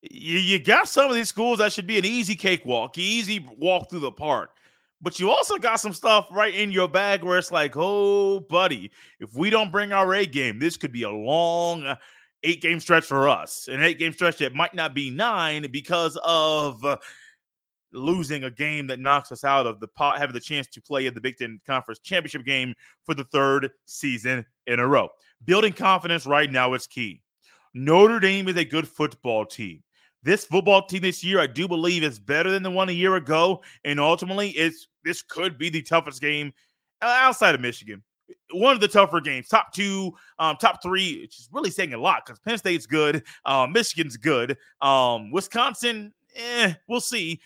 You, 0.01 0.39
you 0.39 0.59
got 0.59 0.89
some 0.89 1.09
of 1.09 1.15
these 1.15 1.29
schools 1.29 1.59
that 1.59 1.71
should 1.71 1.87
be 1.87 1.97
an 1.97 2.05
easy 2.05 2.35
cakewalk, 2.35 2.97
easy 2.97 3.47
walk 3.57 3.89
through 3.89 3.99
the 4.01 4.11
park. 4.11 4.51
But 5.03 5.19
you 5.19 5.29
also 5.29 5.57
got 5.57 5.81
some 5.81 5.93
stuff 5.93 6.27
right 6.31 6.55
in 6.55 6.71
your 6.71 6.87
bag 6.87 7.23
where 7.23 7.37
it's 7.37 7.51
like, 7.51 7.73
oh, 7.75 8.39
buddy, 8.39 8.89
if 9.19 9.35
we 9.35 9.49
don't 9.49 9.69
bring 9.69 9.91
our 9.91 10.15
A 10.15 10.25
game, 10.25 10.59
this 10.59 10.77
could 10.77 10.93
be 10.93 11.03
a 11.03 11.11
long 11.11 11.83
uh, 11.83 11.97
eight 12.43 12.61
game 12.61 12.79
stretch 12.79 13.03
for 13.03 13.27
us. 13.27 13.67
An 13.69 13.83
eight 13.83 13.99
game 13.99 14.13
stretch 14.13 14.37
that 14.37 14.55
might 14.55 14.73
not 14.73 14.93
be 14.93 15.09
nine 15.09 15.67
because 15.71 16.17
of 16.23 16.83
uh, 16.85 16.95
losing 17.91 18.45
a 18.45 18.49
game 18.49 18.87
that 18.87 19.01
knocks 19.01 19.33
us 19.33 19.43
out 19.43 19.67
of 19.67 19.81
the 19.81 19.89
pot, 19.89 20.19
having 20.19 20.33
the 20.33 20.39
chance 20.39 20.67
to 20.67 20.81
play 20.81 21.05
in 21.05 21.13
the 21.13 21.21
Big 21.21 21.35
Ten 21.35 21.59
Conference 21.67 21.99
Championship 21.99 22.45
game 22.45 22.73
for 23.05 23.13
the 23.13 23.25
third 23.25 23.71
season 23.85 24.45
in 24.67 24.79
a 24.79 24.87
row. 24.87 25.09
Building 25.43 25.73
confidence 25.73 26.25
right 26.25 26.49
now 26.49 26.73
is 26.75 26.87
key. 26.87 27.21
Notre 27.73 28.21
Dame 28.21 28.47
is 28.47 28.55
a 28.55 28.63
good 28.63 28.87
football 28.87 29.45
team. 29.45 29.83
This 30.23 30.45
football 30.45 30.85
team 30.85 31.01
this 31.01 31.23
year, 31.23 31.39
I 31.39 31.47
do 31.47 31.67
believe, 31.67 32.03
is 32.03 32.17
better 32.17 32.49
than 32.49 32.63
the 32.63 32.71
one 32.71 32.89
a 32.89 32.93
year 32.93 33.15
ago. 33.15 33.61
And 33.83 33.99
ultimately, 33.99 34.49
it's 34.51 34.87
this 35.03 35.21
could 35.21 35.57
be 35.57 35.69
the 35.69 35.81
toughest 35.81 36.21
game 36.21 36.53
uh, 37.01 37.17
outside 37.21 37.55
of 37.55 37.61
Michigan. 37.61 38.01
One 38.51 38.73
of 38.73 38.79
the 38.81 38.87
tougher 38.87 39.19
games, 39.19 39.49
top 39.49 39.73
two, 39.73 40.13
um, 40.39 40.55
top 40.57 40.81
three, 40.81 41.21
which 41.21 41.39
is 41.39 41.49
really 41.51 41.69
saying 41.69 41.93
a 41.93 41.97
lot 41.97 42.25
because 42.25 42.39
Penn 42.39 42.57
State's 42.57 42.85
good, 42.85 43.23
uh, 43.45 43.67
Michigan's 43.67 44.15
good, 44.15 44.57
um, 44.81 45.29
Wisconsin, 45.31 46.13
eh, 46.35 46.73
we'll 46.87 47.01
see. 47.01 47.41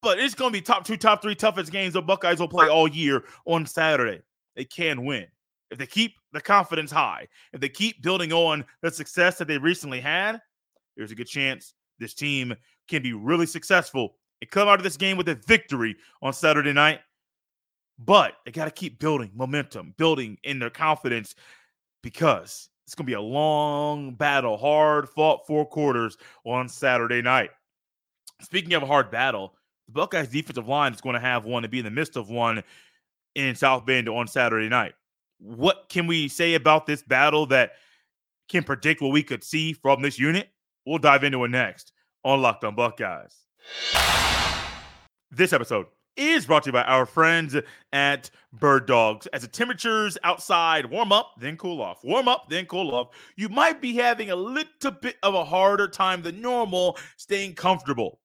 But 0.00 0.20
it's 0.20 0.34
going 0.34 0.52
to 0.52 0.58
be 0.58 0.62
top 0.62 0.84
two, 0.84 0.96
top 0.96 1.22
three 1.22 1.34
toughest 1.34 1.72
games 1.72 1.94
the 1.94 2.02
Buckeyes 2.02 2.38
will 2.38 2.48
play 2.48 2.68
all 2.68 2.86
year 2.86 3.24
on 3.46 3.66
Saturday. 3.66 4.22
They 4.54 4.64
can 4.64 5.04
win 5.04 5.26
if 5.70 5.78
they 5.78 5.86
keep 5.86 6.14
the 6.32 6.40
confidence 6.40 6.90
high, 6.90 7.26
if 7.52 7.60
they 7.60 7.68
keep 7.68 8.00
building 8.00 8.32
on 8.32 8.64
the 8.80 8.90
success 8.90 9.38
that 9.38 9.48
they 9.48 9.58
recently 9.58 10.00
had 10.00 10.40
there's 10.98 11.12
a 11.12 11.14
good 11.14 11.28
chance 11.28 11.72
this 11.98 12.12
team 12.12 12.54
can 12.88 13.02
be 13.02 13.12
really 13.12 13.46
successful 13.46 14.16
and 14.42 14.50
come 14.50 14.68
out 14.68 14.78
of 14.78 14.84
this 14.84 14.96
game 14.96 15.16
with 15.16 15.28
a 15.28 15.34
victory 15.34 15.96
on 16.20 16.32
Saturday 16.32 16.72
night. 16.72 17.00
But 17.98 18.34
they 18.44 18.52
got 18.52 18.66
to 18.66 18.70
keep 18.70 19.00
building 19.00 19.30
momentum, 19.34 19.94
building 19.96 20.36
in 20.44 20.58
their 20.58 20.70
confidence 20.70 21.34
because 22.02 22.68
it's 22.86 22.94
going 22.94 23.06
to 23.06 23.10
be 23.10 23.14
a 23.14 23.20
long 23.20 24.14
battle, 24.14 24.56
hard 24.56 25.08
fought 25.08 25.46
four 25.46 25.66
quarters 25.66 26.16
on 26.44 26.68
Saturday 26.68 27.22
night. 27.22 27.50
Speaking 28.40 28.74
of 28.74 28.82
a 28.82 28.86
hard 28.86 29.10
battle, 29.10 29.54
the 29.86 29.92
Buckeyes 29.92 30.28
defensive 30.28 30.68
line 30.68 30.92
is 30.92 31.00
going 31.00 31.14
to 31.14 31.20
have 31.20 31.44
one 31.44 31.62
to 31.62 31.68
be 31.68 31.78
in 31.78 31.84
the 31.84 31.90
midst 31.90 32.16
of 32.16 32.30
one 32.30 32.62
in 33.34 33.54
South 33.56 33.84
Bend 33.84 34.08
on 34.08 34.28
Saturday 34.28 34.68
night. 34.68 34.94
What 35.38 35.88
can 35.88 36.06
we 36.06 36.28
say 36.28 36.54
about 36.54 36.86
this 36.86 37.02
battle 37.02 37.46
that 37.46 37.72
can 38.48 38.62
predict 38.62 39.00
what 39.00 39.12
we 39.12 39.22
could 39.22 39.42
see 39.42 39.72
from 39.72 40.02
this 40.02 40.18
unit? 40.18 40.50
We'll 40.86 40.98
dive 40.98 41.24
into 41.24 41.44
it 41.44 41.50
next 41.50 41.92
on 42.24 42.40
Locked 42.40 42.64
on 42.64 42.74
Buckeyes. 42.74 43.34
This 45.30 45.52
episode 45.52 45.86
is 46.16 46.46
brought 46.46 46.64
to 46.64 46.68
you 46.68 46.72
by 46.72 46.82
our 46.82 47.06
friends 47.06 47.56
at 47.92 48.30
Bird 48.52 48.86
Dogs. 48.86 49.26
As 49.28 49.42
the 49.42 49.48
temperatures 49.48 50.18
outside 50.24 50.86
warm 50.86 51.12
up, 51.12 51.32
then 51.38 51.56
cool 51.56 51.80
off, 51.80 52.02
warm 52.02 52.26
up, 52.26 52.48
then 52.48 52.66
cool 52.66 52.94
off, 52.94 53.08
you 53.36 53.48
might 53.48 53.80
be 53.80 53.94
having 53.94 54.30
a 54.30 54.36
little 54.36 54.90
bit 54.90 55.16
of 55.22 55.34
a 55.34 55.44
harder 55.44 55.86
time 55.86 56.22
than 56.22 56.40
normal 56.40 56.98
staying 57.16 57.54
comfortable 57.54 58.20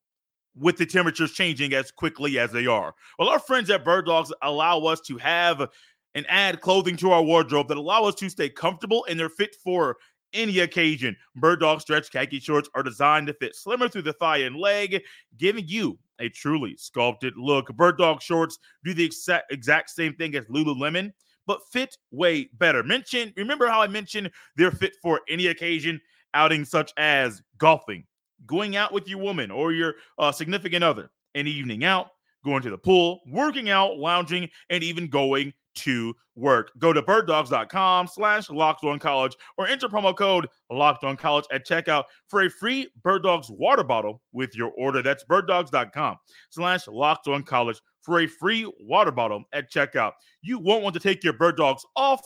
with 0.56 0.76
the 0.76 0.86
temperatures 0.86 1.32
changing 1.32 1.72
as 1.72 1.90
quickly 1.90 2.38
as 2.38 2.50
they 2.50 2.66
are. 2.66 2.94
Well, 3.18 3.28
our 3.28 3.38
friends 3.38 3.70
at 3.70 3.84
Bird 3.84 4.06
Dogs 4.06 4.32
allow 4.42 4.80
us 4.80 5.00
to 5.02 5.16
have 5.18 5.68
and 6.14 6.26
add 6.28 6.60
clothing 6.60 6.96
to 6.96 7.10
our 7.10 7.22
wardrobe 7.22 7.68
that 7.68 7.76
allow 7.76 8.04
us 8.04 8.14
to 8.16 8.28
stay 8.28 8.48
comfortable 8.48 9.04
and 9.08 9.18
they're 9.18 9.28
fit 9.28 9.56
for 9.62 9.96
any 10.34 10.58
occasion. 10.58 11.16
Bird 11.36 11.60
Dog 11.60 11.80
stretch 11.80 12.10
khaki 12.10 12.40
shorts 12.40 12.68
are 12.74 12.82
designed 12.82 13.28
to 13.28 13.34
fit 13.34 13.54
slimmer 13.54 13.88
through 13.88 14.02
the 14.02 14.12
thigh 14.14 14.38
and 14.38 14.56
leg, 14.56 15.02
giving 15.38 15.66
you 15.66 15.98
a 16.18 16.28
truly 16.28 16.76
sculpted 16.76 17.34
look. 17.36 17.74
Bird 17.74 17.96
Dog 17.98 18.20
shorts 18.20 18.58
do 18.84 18.92
the 18.92 19.04
exact, 19.04 19.52
exact 19.52 19.90
same 19.90 20.14
thing 20.14 20.34
as 20.34 20.44
Lululemon, 20.46 21.12
but 21.46 21.60
fit 21.72 21.96
way 22.10 22.48
better. 22.54 22.82
Mention, 22.82 23.32
remember 23.36 23.66
how 23.66 23.80
I 23.80 23.86
mentioned 23.86 24.30
they're 24.56 24.70
fit 24.70 24.94
for 25.02 25.20
any 25.28 25.46
occasion, 25.48 26.00
outings 26.34 26.70
such 26.70 26.92
as 26.96 27.42
golfing, 27.58 28.04
going 28.46 28.76
out 28.76 28.92
with 28.92 29.08
your 29.08 29.20
woman 29.20 29.50
or 29.50 29.72
your 29.72 29.94
uh, 30.18 30.32
significant 30.32 30.84
other, 30.84 31.10
an 31.34 31.46
evening 31.46 31.84
out, 31.84 32.08
going 32.44 32.62
to 32.62 32.70
the 32.70 32.78
pool, 32.78 33.20
working 33.26 33.70
out, 33.70 33.96
lounging, 33.96 34.48
and 34.70 34.84
even 34.84 35.08
going 35.08 35.52
to 35.74 36.14
work. 36.36 36.70
Go 36.78 36.92
to 36.92 37.02
birddogs.com 37.02 38.08
slash 38.08 38.50
locked 38.50 38.84
on 38.84 38.98
college 38.98 39.36
or 39.58 39.66
enter 39.66 39.88
promo 39.88 40.16
code 40.16 40.48
locked 40.70 41.04
on 41.04 41.16
college 41.16 41.44
at 41.52 41.66
checkout 41.66 42.04
for 42.28 42.42
a 42.42 42.50
free 42.50 42.88
Bird 43.02 43.22
Dogs 43.22 43.48
water 43.50 43.84
bottle 43.84 44.20
with 44.32 44.56
your 44.56 44.72
order. 44.76 45.02
That's 45.02 45.24
birddogs.com 45.24 46.16
slash 46.50 46.88
locked 46.88 47.28
on 47.28 47.42
college 47.42 47.80
for 48.00 48.20
a 48.20 48.26
free 48.26 48.70
water 48.80 49.12
bottle 49.12 49.44
at 49.52 49.70
checkout. 49.70 50.12
You 50.42 50.58
won't 50.58 50.82
want 50.82 50.94
to 50.94 51.00
take 51.00 51.24
your 51.24 51.32
Bird 51.32 51.56
Dogs 51.56 51.84
off. 51.96 52.22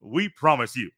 We 0.00 0.28
promise 0.28 0.76
you. 0.76 0.90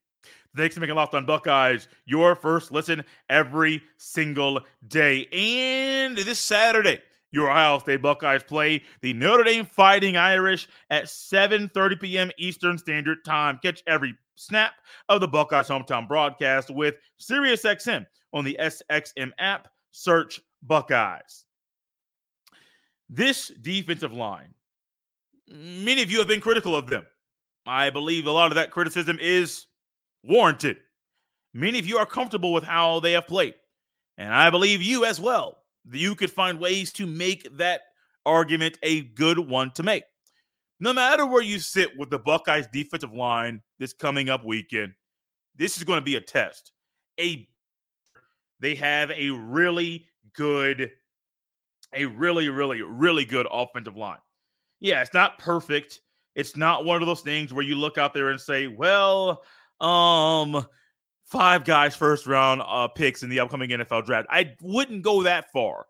Thanks 0.57 0.75
for 0.75 0.81
making 0.81 0.97
Locked 0.97 1.15
on 1.15 1.27
Buckeyes 1.27 1.87
your 2.07 2.35
first 2.35 2.73
listen 2.73 3.05
every 3.29 3.83
single 3.99 4.61
day. 4.89 5.27
And 5.27 6.17
this 6.17 6.39
Saturday, 6.39 7.01
your 7.33 7.51
Ohio 7.51 7.79
State 7.79 8.03
Buckeyes 8.03 8.43
play 8.43 8.83
the 9.03 9.13
Notre 9.13 9.45
Dame 9.45 9.67
Fighting 9.67 10.17
Irish 10.17 10.69
at 10.91 11.05
7:30 11.05 12.01
p.m. 12.01 12.31
Eastern 12.39 12.79
Standard 12.79 13.25
Time. 13.25 13.59
Catch 13.63 13.83
every 13.87 14.15
snap 14.37 14.73
of 15.09 15.21
the 15.21 15.29
Buckeyes 15.29 15.69
hometown 15.69 16.07
broadcast 16.07 16.71
with 16.71 16.95
SiriusXM 17.21 18.07
on 18.33 18.45
the 18.45 18.57
SXM 18.61 19.33
app. 19.39 19.69
Search 19.91 20.41
Buckeyes. 20.63 21.45
This 23.09 23.53
defensive 23.63 24.13
line, 24.13 24.53
many 25.49 26.03
of 26.03 26.11
you 26.11 26.19
have 26.19 26.29
been 26.29 26.41
critical 26.41 26.75
of 26.75 26.89
them. 26.89 27.07
I 27.67 27.91
believe 27.91 28.27
a 28.27 28.33
lot 28.33 28.51
of 28.51 28.57
that 28.57 28.71
criticism 28.71 29.19
is 29.21 29.67
warranted. 30.23 30.79
Many 31.55 31.79
of 31.79 31.87
you 31.87 31.99
are 31.99 32.07
comfortable 32.07 32.53
with 32.53 32.65
how 32.65 33.01
they 33.01 33.13
have 33.13 33.27
played, 33.27 33.55
and 34.19 34.35
I 34.35 34.51
believe 34.51 34.83
you 34.83 35.05
as 35.05 35.21
well 35.21 35.59
you 35.93 36.15
could 36.15 36.31
find 36.31 36.59
ways 36.59 36.93
to 36.95 37.07
make 37.07 37.49
that 37.57 37.83
argument 38.25 38.79
a 38.83 39.03
good 39.03 39.39
one 39.39 39.71
to 39.73 39.83
make. 39.83 40.05
No 40.81 40.93
matter 40.93 41.25
where 41.25 41.43
you 41.43 41.59
sit 41.59 41.97
with 41.97 42.11
the 42.11 42.19
Buckeyes 42.19 42.67
defensive 42.73 43.13
line 43.13 43.63
this 43.79 43.93
coming 43.93 44.29
up 44.29 44.45
weekend, 44.45 44.93
this 45.57 45.77
is 45.77 45.85
going 45.85 45.99
to 45.99 46.05
be 46.05 46.17
a 46.17 46.21
test. 46.21 46.73
A 47.19 47.49
they 48.61 48.75
have 48.75 49.11
a 49.11 49.31
really 49.31 50.07
good 50.35 50.91
a 51.95 52.05
really 52.07 52.49
really 52.49 52.83
really 52.83 53.25
good 53.25 53.47
offensive 53.51 53.97
line. 53.97 54.19
Yeah, 54.81 55.01
it's 55.01 55.15
not 55.15 55.39
perfect. 55.39 56.01
It's 56.35 56.57
not 56.57 56.85
one 56.85 57.01
of 57.01 57.07
those 57.07 57.23
things 57.23 57.55
where 57.55 57.65
you 57.65 57.77
look 57.77 57.97
out 57.97 58.13
there 58.13 58.29
and 58.29 58.41
say, 58.41 58.67
"Well, 58.67 59.43
um 59.81 60.67
five 61.27 61.65
guys 61.65 61.95
first 61.95 62.27
round 62.27 62.63
uh, 62.65 62.89
picks 62.89 63.23
in 63.23 63.29
the 63.29 63.41
upcoming 63.41 63.71
NFL 63.71 64.07
draft. 64.07 64.29
I 64.31 64.55
wouldn't 64.61 65.03
go 65.03 65.23
that 65.23 65.53
far. 65.53 65.87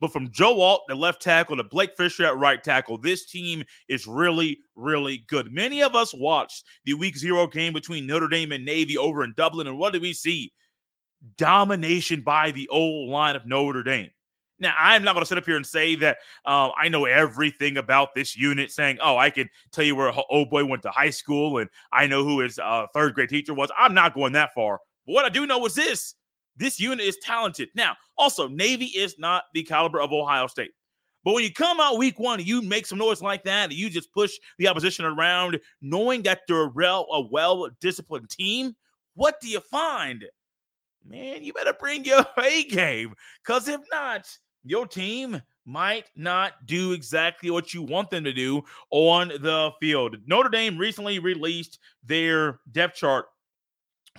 But 0.00 0.12
from 0.12 0.30
Joe 0.30 0.60
Alt, 0.62 0.84
the 0.88 0.94
left 0.94 1.20
tackle, 1.20 1.58
to 1.58 1.64
Blake 1.64 1.94
Fisher 1.94 2.24
at 2.24 2.38
right 2.38 2.62
tackle, 2.62 2.96
this 2.96 3.26
team 3.26 3.62
is 3.86 4.06
really, 4.06 4.58
really 4.74 5.24
good. 5.28 5.52
Many 5.52 5.82
of 5.82 5.94
us 5.94 6.14
watched 6.14 6.64
the 6.86 6.94
week 6.94 7.18
zero 7.18 7.46
game 7.46 7.74
between 7.74 8.06
Notre 8.06 8.28
Dame 8.28 8.52
and 8.52 8.64
Navy 8.64 8.96
over 8.96 9.22
in 9.22 9.34
Dublin. 9.36 9.66
And 9.66 9.78
what 9.78 9.92
did 9.92 10.00
we 10.00 10.14
see? 10.14 10.52
Domination 11.36 12.22
by 12.22 12.50
the 12.50 12.66
O 12.70 12.82
line 12.82 13.36
of 13.36 13.46
Notre 13.46 13.82
Dame. 13.82 14.10
Now, 14.60 14.74
I'm 14.78 15.02
not 15.02 15.14
going 15.14 15.22
to 15.22 15.26
sit 15.26 15.38
up 15.38 15.46
here 15.46 15.56
and 15.56 15.66
say 15.66 15.96
that 15.96 16.18
uh, 16.44 16.70
I 16.76 16.88
know 16.88 17.06
everything 17.06 17.78
about 17.78 18.14
this 18.14 18.36
unit, 18.36 18.70
saying, 18.70 18.98
oh, 19.02 19.16
I 19.16 19.30
can 19.30 19.48
tell 19.72 19.84
you 19.84 19.96
where 19.96 20.12
old 20.28 20.50
boy 20.50 20.64
went 20.64 20.82
to 20.82 20.90
high 20.90 21.10
school 21.10 21.58
and 21.58 21.70
I 21.92 22.06
know 22.06 22.24
who 22.24 22.40
his 22.40 22.58
uh, 22.58 22.86
third 22.92 23.14
grade 23.14 23.30
teacher 23.30 23.54
was. 23.54 23.70
I'm 23.76 23.94
not 23.94 24.14
going 24.14 24.32
that 24.34 24.52
far. 24.54 24.80
But 25.06 25.12
what 25.14 25.24
I 25.24 25.30
do 25.30 25.46
know 25.46 25.64
is 25.66 25.74
this 25.74 26.14
this 26.56 26.78
unit 26.78 27.04
is 27.06 27.16
talented. 27.22 27.70
Now, 27.74 27.96
also, 28.18 28.46
Navy 28.46 28.86
is 28.86 29.18
not 29.18 29.44
the 29.54 29.62
caliber 29.62 30.00
of 30.00 30.12
Ohio 30.12 30.46
State. 30.46 30.72
But 31.24 31.34
when 31.34 31.44
you 31.44 31.52
come 31.52 31.80
out 31.80 31.98
week 31.98 32.18
one, 32.18 32.42
you 32.44 32.62
make 32.62 32.86
some 32.86 32.98
noise 32.98 33.22
like 33.22 33.44
that, 33.44 33.70
and 33.70 33.72
you 33.72 33.90
just 33.90 34.12
push 34.12 34.32
the 34.58 34.68
opposition 34.68 35.04
around, 35.04 35.58
knowing 35.80 36.22
that 36.22 36.40
they're 36.48 36.64
a 36.64 37.20
well 37.20 37.68
disciplined 37.80 38.30
team, 38.30 38.74
what 39.14 39.40
do 39.40 39.48
you 39.48 39.60
find? 39.60 40.24
Man, 41.04 41.42
you 41.42 41.52
better 41.52 41.72
bring 41.72 42.04
your 42.04 42.24
A 42.42 42.64
game. 42.64 43.14
Because 43.42 43.68
if 43.68 43.80
not, 43.90 44.28
your 44.64 44.86
team 44.86 45.40
might 45.64 46.06
not 46.16 46.66
do 46.66 46.92
exactly 46.92 47.50
what 47.50 47.72
you 47.72 47.82
want 47.82 48.10
them 48.10 48.24
to 48.24 48.32
do 48.32 48.62
on 48.90 49.28
the 49.28 49.70
field. 49.80 50.16
Notre 50.26 50.48
Dame 50.48 50.76
recently 50.76 51.18
released 51.18 51.78
their 52.04 52.60
depth 52.72 52.96
chart 52.96 53.26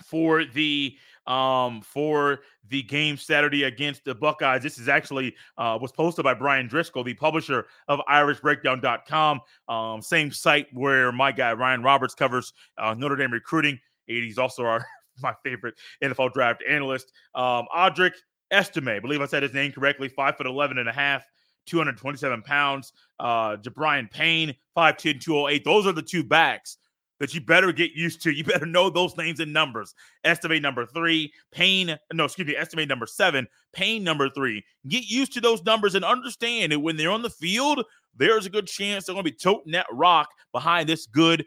for 0.03 0.45
the 0.45 0.95
um 1.27 1.81
for 1.81 2.39
the 2.69 2.81
game 2.83 3.17
Saturday 3.17 3.65
against 3.65 4.05
the 4.05 4.15
Buckeyes. 4.15 4.63
This 4.63 4.79
is 4.79 4.87
actually 4.87 5.35
uh, 5.57 5.77
was 5.79 5.91
posted 5.91 6.23
by 6.23 6.33
Bryan 6.33 6.69
Driskell, 6.69 7.03
the 7.03 7.13
publisher 7.13 7.67
of 7.89 7.99
IrishBreakdown.com, 8.09 9.41
um, 9.67 10.01
same 10.01 10.31
site 10.31 10.67
where 10.71 11.11
my 11.11 11.31
guy 11.31 11.51
Ryan 11.53 11.83
Roberts 11.83 12.15
covers 12.15 12.53
uh, 12.77 12.95
Notre 12.97 13.17
Dame 13.17 13.31
recruiting. 13.31 13.77
He's 14.07 14.37
also 14.37 14.63
our 14.63 14.85
my 15.21 15.33
favorite 15.43 15.75
NFL 16.01 16.33
draft 16.33 16.63
analyst. 16.67 17.11
Um, 17.35 17.65
Audric 17.75 18.13
Estime, 18.51 18.89
I 18.89 18.99
believe 18.99 19.21
I 19.21 19.25
said 19.25 19.43
his 19.43 19.53
name 19.53 19.71
correctly, 19.71 20.09
five 20.09 20.37
foot 20.37 20.47
11 20.47 20.77
and 20.77 20.89
a 20.89 20.93
half, 20.93 21.25
227 21.67 22.41
pounds. 22.41 22.93
Uh, 23.19 23.57
Gi'Bran 23.57 24.11
Payne, 24.11 24.55
5'10, 24.75 25.21
208. 25.21 25.63
Those 25.63 25.87
are 25.87 25.91
the 25.91 26.01
two 26.01 26.23
backs 26.23 26.77
that 27.19 27.35
you 27.35 27.41
better 27.41 27.71
get 27.71 27.91
used 27.91 28.21
to. 28.23 28.31
You 28.31 28.43
better 28.43 28.65
know 28.65 28.89
those 28.89 29.15
names 29.15 29.39
and 29.39 29.53
numbers. 29.53 29.93
Estime 30.25 30.59
number 30.59 30.87
three, 30.87 31.31
Payne, 31.51 31.97
no, 32.11 32.25
excuse 32.25 32.47
me, 32.47 32.55
Estime 32.55 32.87
number 32.87 33.05
seven, 33.05 33.47
Payne 33.73 34.03
number 34.03 34.29
three. 34.29 34.65
Get 34.87 35.05
used 35.05 35.33
to 35.33 35.41
those 35.41 35.63
numbers 35.63 35.95
and 35.95 36.03
understand 36.03 36.71
that 36.71 36.79
when 36.79 36.97
they're 36.97 37.11
on 37.11 37.21
the 37.21 37.29
field, 37.29 37.85
there's 38.17 38.47
a 38.47 38.49
good 38.49 38.67
chance 38.67 39.05
they're 39.05 39.13
going 39.13 39.23
to 39.23 39.31
be 39.31 39.37
toting 39.37 39.73
that 39.73 39.85
rock 39.91 40.29
behind 40.51 40.89
this 40.89 41.05
good 41.05 41.45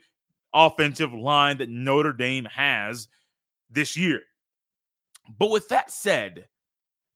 offensive 0.54 1.12
line 1.12 1.58
that 1.58 1.68
Notre 1.68 2.12
Dame 2.12 2.44
has 2.44 3.08
this 3.68 3.96
year. 3.96 4.22
But 5.38 5.50
with 5.50 5.68
that 5.70 5.90
said, 5.90 6.46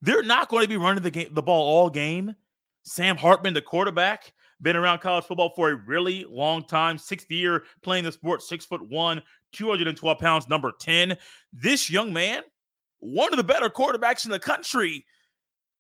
they're 0.03 0.23
not 0.23 0.49
going 0.49 0.63
to 0.63 0.69
be 0.69 0.77
running 0.77 1.03
the 1.03 1.11
game, 1.11 1.29
the 1.33 1.43
ball 1.43 1.67
all 1.67 1.91
game. 1.91 2.35
Sam 2.83 3.17
Hartman, 3.17 3.55
the 3.55 3.63
quarterback, 3.63 4.33
been 4.63 4.77
around 4.77 5.01
college 5.01 5.25
football 5.25 5.53
for 5.55 5.71
a 5.71 5.75
really 5.75 6.25
long 6.29 6.65
time. 6.65 6.99
Sixth 6.99 7.31
year 7.31 7.65
playing 7.83 8.05
the 8.05 8.13
sport, 8.13 8.43
six 8.43 8.65
foot 8.65 8.89
one, 8.89 9.23
212 9.53 10.19
pounds, 10.19 10.49
number 10.49 10.73
10. 10.81 11.17
This 11.53 11.91
young 11.91 12.13
man, 12.13 12.43
one 13.01 13.33
of 13.33 13.37
the 13.37 13.45
better 13.45 13.69
quarterbacks 13.69 14.25
in 14.25 14.31
the 14.31 14.39
country. 14.39 15.05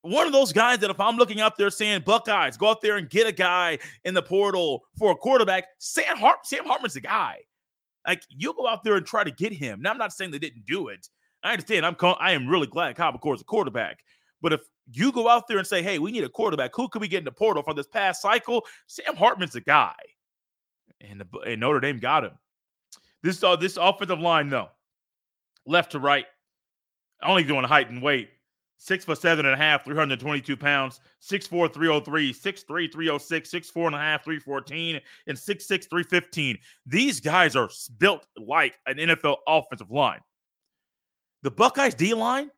One 0.02 0.26
of 0.26 0.32
those 0.32 0.52
guys 0.52 0.78
that 0.78 0.90
if 0.90 1.00
I'm 1.00 1.16
looking 1.16 1.40
out 1.40 1.56
there 1.58 1.70
saying 1.70 2.02
Buckeyes, 2.06 2.56
go 2.56 2.70
out 2.70 2.80
there 2.80 2.98
and 2.98 3.10
get 3.10 3.26
a 3.26 3.32
guy 3.32 3.78
in 4.04 4.14
the 4.14 4.22
portal 4.22 4.84
for 4.96 5.10
a 5.10 5.16
quarterback, 5.16 5.64
Sam, 5.78 6.16
Hart- 6.16 6.46
Sam 6.46 6.64
Hartman's 6.64 6.94
the 6.94 7.00
guy. 7.00 7.38
Like 8.06 8.22
you 8.28 8.54
go 8.54 8.68
out 8.68 8.84
there 8.84 8.94
and 8.94 9.04
try 9.04 9.24
to 9.24 9.30
get 9.30 9.52
him. 9.52 9.82
Now 9.82 9.90
I'm 9.90 9.98
not 9.98 10.12
saying 10.12 10.30
they 10.30 10.38
didn't 10.38 10.66
do 10.66 10.88
it. 10.88 11.08
I 11.42 11.52
understand. 11.52 11.84
I'm 11.84 11.96
I 12.20 12.32
am 12.32 12.48
really 12.48 12.66
glad 12.66 12.96
Kyle 12.96 13.12
McCord 13.12 13.36
is 13.36 13.40
a 13.42 13.44
quarterback. 13.44 13.98
But 14.40 14.52
if 14.52 14.60
you 14.92 15.12
go 15.12 15.28
out 15.28 15.48
there 15.48 15.58
and 15.58 15.66
say, 15.66 15.82
hey, 15.82 15.98
we 15.98 16.12
need 16.12 16.24
a 16.24 16.28
quarterback, 16.28 16.74
who 16.74 16.88
could 16.88 17.02
we 17.02 17.08
get 17.08 17.18
in 17.18 17.24
the 17.24 17.32
portal 17.32 17.62
from 17.62 17.76
this 17.76 17.86
past 17.86 18.22
cycle? 18.22 18.64
Sam 18.86 19.16
Hartman's 19.16 19.54
a 19.56 19.60
guy. 19.60 19.94
And, 21.00 21.20
the, 21.20 21.38
and 21.40 21.60
Notre 21.60 21.80
Dame 21.80 21.98
got 21.98 22.24
him. 22.24 22.32
This 23.22 23.42
uh, 23.42 23.56
this 23.56 23.76
offensive 23.76 24.20
line, 24.20 24.48
though, 24.48 24.68
left 25.66 25.92
to 25.92 25.98
right, 25.98 26.26
only 27.22 27.42
doing 27.42 27.64
height 27.64 27.90
and 27.90 28.02
weight. 28.02 28.30
Six 28.80 29.04
foot 29.04 29.18
seven 29.18 29.44
and 29.44 29.54
a 29.54 29.56
half, 29.56 29.84
322 29.84 30.56
pounds, 30.56 31.00
6'4, 31.20 31.72
303, 31.74 32.32
6'3, 32.32 32.92
306, 32.92 33.50
6'4 33.50 33.86
and 33.86 33.94
a 33.96 33.98
half, 33.98 34.22
314, 34.22 35.00
and 35.26 35.36
6'6, 35.36 35.66
315. 35.66 36.58
These 36.86 37.18
guys 37.18 37.56
are 37.56 37.68
built 37.98 38.24
like 38.36 38.78
an 38.86 38.98
NFL 38.98 39.38
offensive 39.48 39.90
line. 39.90 40.20
The 41.42 41.50
Buckeyes 41.50 41.94
D 41.94 42.14
line, 42.14 42.52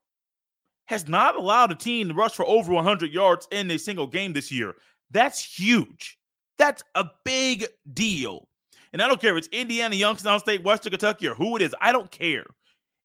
has 0.91 1.07
not 1.07 1.37
allowed 1.37 1.71
a 1.71 1.77
team 1.77 2.09
to 2.09 2.15
rush 2.15 2.33
for 2.33 2.45
over 2.45 2.73
100 2.73 3.13
yards 3.13 3.47
in 3.53 3.71
a 3.71 3.79
single 3.79 4.09
game 4.09 4.33
this 4.33 4.51
year. 4.51 4.75
That's 5.13 5.41
huge. 5.41 6.19
That's 6.59 6.83
a 6.97 7.05
big 7.25 7.65
deal. 7.95 8.49
And 8.93 9.01
I 9.01 9.07
don't 9.07 9.21
care 9.21 9.37
if 9.37 9.39
it's 9.39 9.49
Indiana, 9.53 9.95
Youngstown 9.95 10.41
State, 10.41 10.65
Western 10.65 10.91
Kentucky, 10.91 11.29
or 11.29 11.35
who 11.35 11.55
it 11.55 11.63
is. 11.63 11.73
I 11.81 11.93
don't 11.93 12.11
care. 12.11 12.45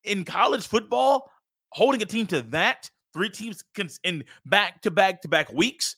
In 0.04 0.26
college 0.26 0.66
football, 0.66 1.32
holding 1.70 2.02
a 2.02 2.08
team 2.08 2.26
to 2.28 2.42
that, 2.42 2.90
three 3.14 3.30
teams 3.30 3.64
in 4.04 4.24
back 4.48 4.82
to 4.82 4.90
back 4.90 5.22
to 5.22 5.28
back 5.28 5.54
weeks, 5.54 5.96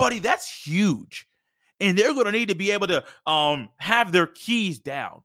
buddy, 0.00 0.18
that's 0.18 0.52
huge. 0.52 1.28
And 1.78 1.96
they're 1.96 2.14
going 2.14 2.26
to 2.26 2.32
need 2.32 2.48
to 2.48 2.56
be 2.56 2.72
able 2.72 2.88
to 2.88 3.04
um, 3.28 3.68
have 3.76 4.10
their 4.10 4.26
keys 4.26 4.80
down, 4.80 5.22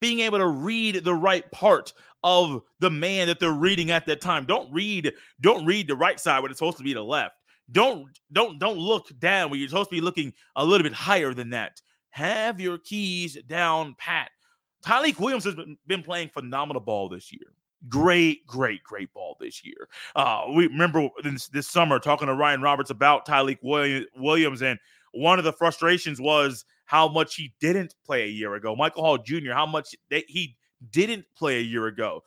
being 0.00 0.18
able 0.20 0.38
to 0.38 0.46
read 0.48 1.04
the 1.04 1.14
right 1.14 1.48
part 1.52 1.92
of 2.24 2.62
the 2.80 2.90
man 2.90 3.26
that 3.28 3.40
they're 3.40 3.52
reading 3.52 3.90
at 3.90 4.06
that 4.06 4.20
time. 4.20 4.44
Don't 4.44 4.72
read, 4.72 5.12
don't 5.40 5.64
read 5.64 5.88
the 5.88 5.96
right 5.96 6.18
side 6.18 6.40
when 6.40 6.50
it's 6.50 6.58
supposed 6.58 6.78
to 6.78 6.84
be 6.84 6.94
the 6.94 7.02
left. 7.02 7.34
Don't 7.72 8.06
don't 8.32 8.58
don't 8.58 8.78
look 8.78 9.06
down 9.18 9.50
when 9.50 9.58
you're 9.58 9.68
supposed 9.68 9.90
to 9.90 9.96
be 9.96 10.00
looking 10.00 10.32
a 10.54 10.64
little 10.64 10.84
bit 10.84 10.92
higher 10.92 11.34
than 11.34 11.50
that. 11.50 11.80
Have 12.10 12.60
your 12.60 12.78
keys 12.78 13.36
down 13.46 13.96
pat. 13.98 14.30
Tyleik 14.84 15.18
Williams 15.18 15.44
has 15.44 15.56
been 15.86 16.02
playing 16.02 16.28
phenomenal 16.28 16.80
ball 16.80 17.08
this 17.08 17.32
year. 17.32 17.52
Great, 17.88 18.46
great, 18.46 18.82
great 18.84 19.12
ball 19.12 19.36
this 19.40 19.64
year. 19.64 19.88
Uh, 20.14 20.44
we 20.54 20.66
remember 20.66 21.08
this, 21.22 21.48
this 21.48 21.68
summer 21.68 21.98
talking 21.98 22.28
to 22.28 22.34
Ryan 22.34 22.62
Roberts 22.62 22.90
about 22.90 23.26
Tyleik 23.26 23.58
Williams, 23.62 24.62
and 24.62 24.78
one 25.12 25.38
of 25.38 25.44
the 25.44 25.52
frustrations 25.52 26.20
was 26.20 26.64
how 26.84 27.08
much 27.08 27.34
he 27.34 27.52
didn't 27.60 27.94
play 28.04 28.24
a 28.24 28.28
year 28.28 28.54
ago. 28.54 28.74
Michael 28.76 29.02
Hall 29.02 29.18
Jr., 29.18 29.52
how 29.52 29.66
much 29.66 29.94
that 30.10 30.24
he 30.28 30.56
didn't 30.90 31.24
play 31.36 31.58
a 31.58 31.62
year 31.62 31.86
ago. 31.86 32.22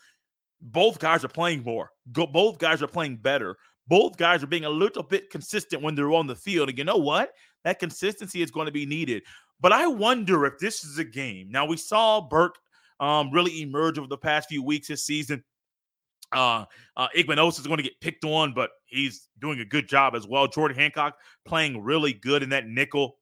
Both 0.62 1.00
guys 1.00 1.24
are 1.24 1.30
playing 1.30 1.64
more. 1.64 1.92
Go, 2.12 2.28
both 2.28 2.58
guys 2.58 2.82
are 2.82 2.88
playing 2.88 3.18
better. 3.18 3.58
Both 3.88 4.18
guys 4.18 4.44
are 4.44 4.48
being 4.48 4.66
a 4.66 4.70
little 4.70 5.04
bit 5.04 5.30
consistent 5.30 5.82
when 5.82 5.96
they're 5.96 6.12
on 6.12 6.28
the 6.28 6.36
field. 6.36 6.70
And 6.70 6.78
you 6.78 6.84
know 6.84 6.98
what? 6.98 7.32
That 7.64 7.80
consistency 7.80 8.42
is 8.42 8.52
going 8.52 8.68
to 8.68 8.72
be 8.72 8.86
needed. 8.86 9.24
But 9.60 9.74
I 9.74 9.88
wonder 9.88 10.46
if 10.46 10.60
this 10.60 10.84
is 10.84 11.00
a 11.00 11.04
game. 11.04 11.50
Now 11.50 11.66
we 11.66 11.78
saw 11.78 12.22
Burke 12.22 12.56
um, 13.00 13.32
really 13.32 13.62
emerge 13.62 13.98
over 13.98 14.08
the 14.08 14.18
past 14.18 14.50
few 14.50 14.64
weeks 14.64 14.88
this 14.88 15.06
season. 15.06 15.44
Uh, 16.32 16.66
uh, 16.96 17.08
Igbinosun 17.18 17.60
is 17.60 17.68
going 17.68 17.78
to 17.78 17.84
get 17.84 18.00
picked 18.02 18.24
on, 18.24 18.54
but 18.54 18.70
he's 18.86 19.28
doing 19.40 19.60
a 19.60 19.66
good 19.66 19.90
job 19.90 20.16
as 20.16 20.28
well. 20.28 20.48
Jordan 20.48 20.78
Hancock 20.78 21.16
playing 21.46 21.82
really 21.82 22.14
good 22.14 22.44
in 22.44 22.50
that 22.50 22.68
nickel. 22.68 23.18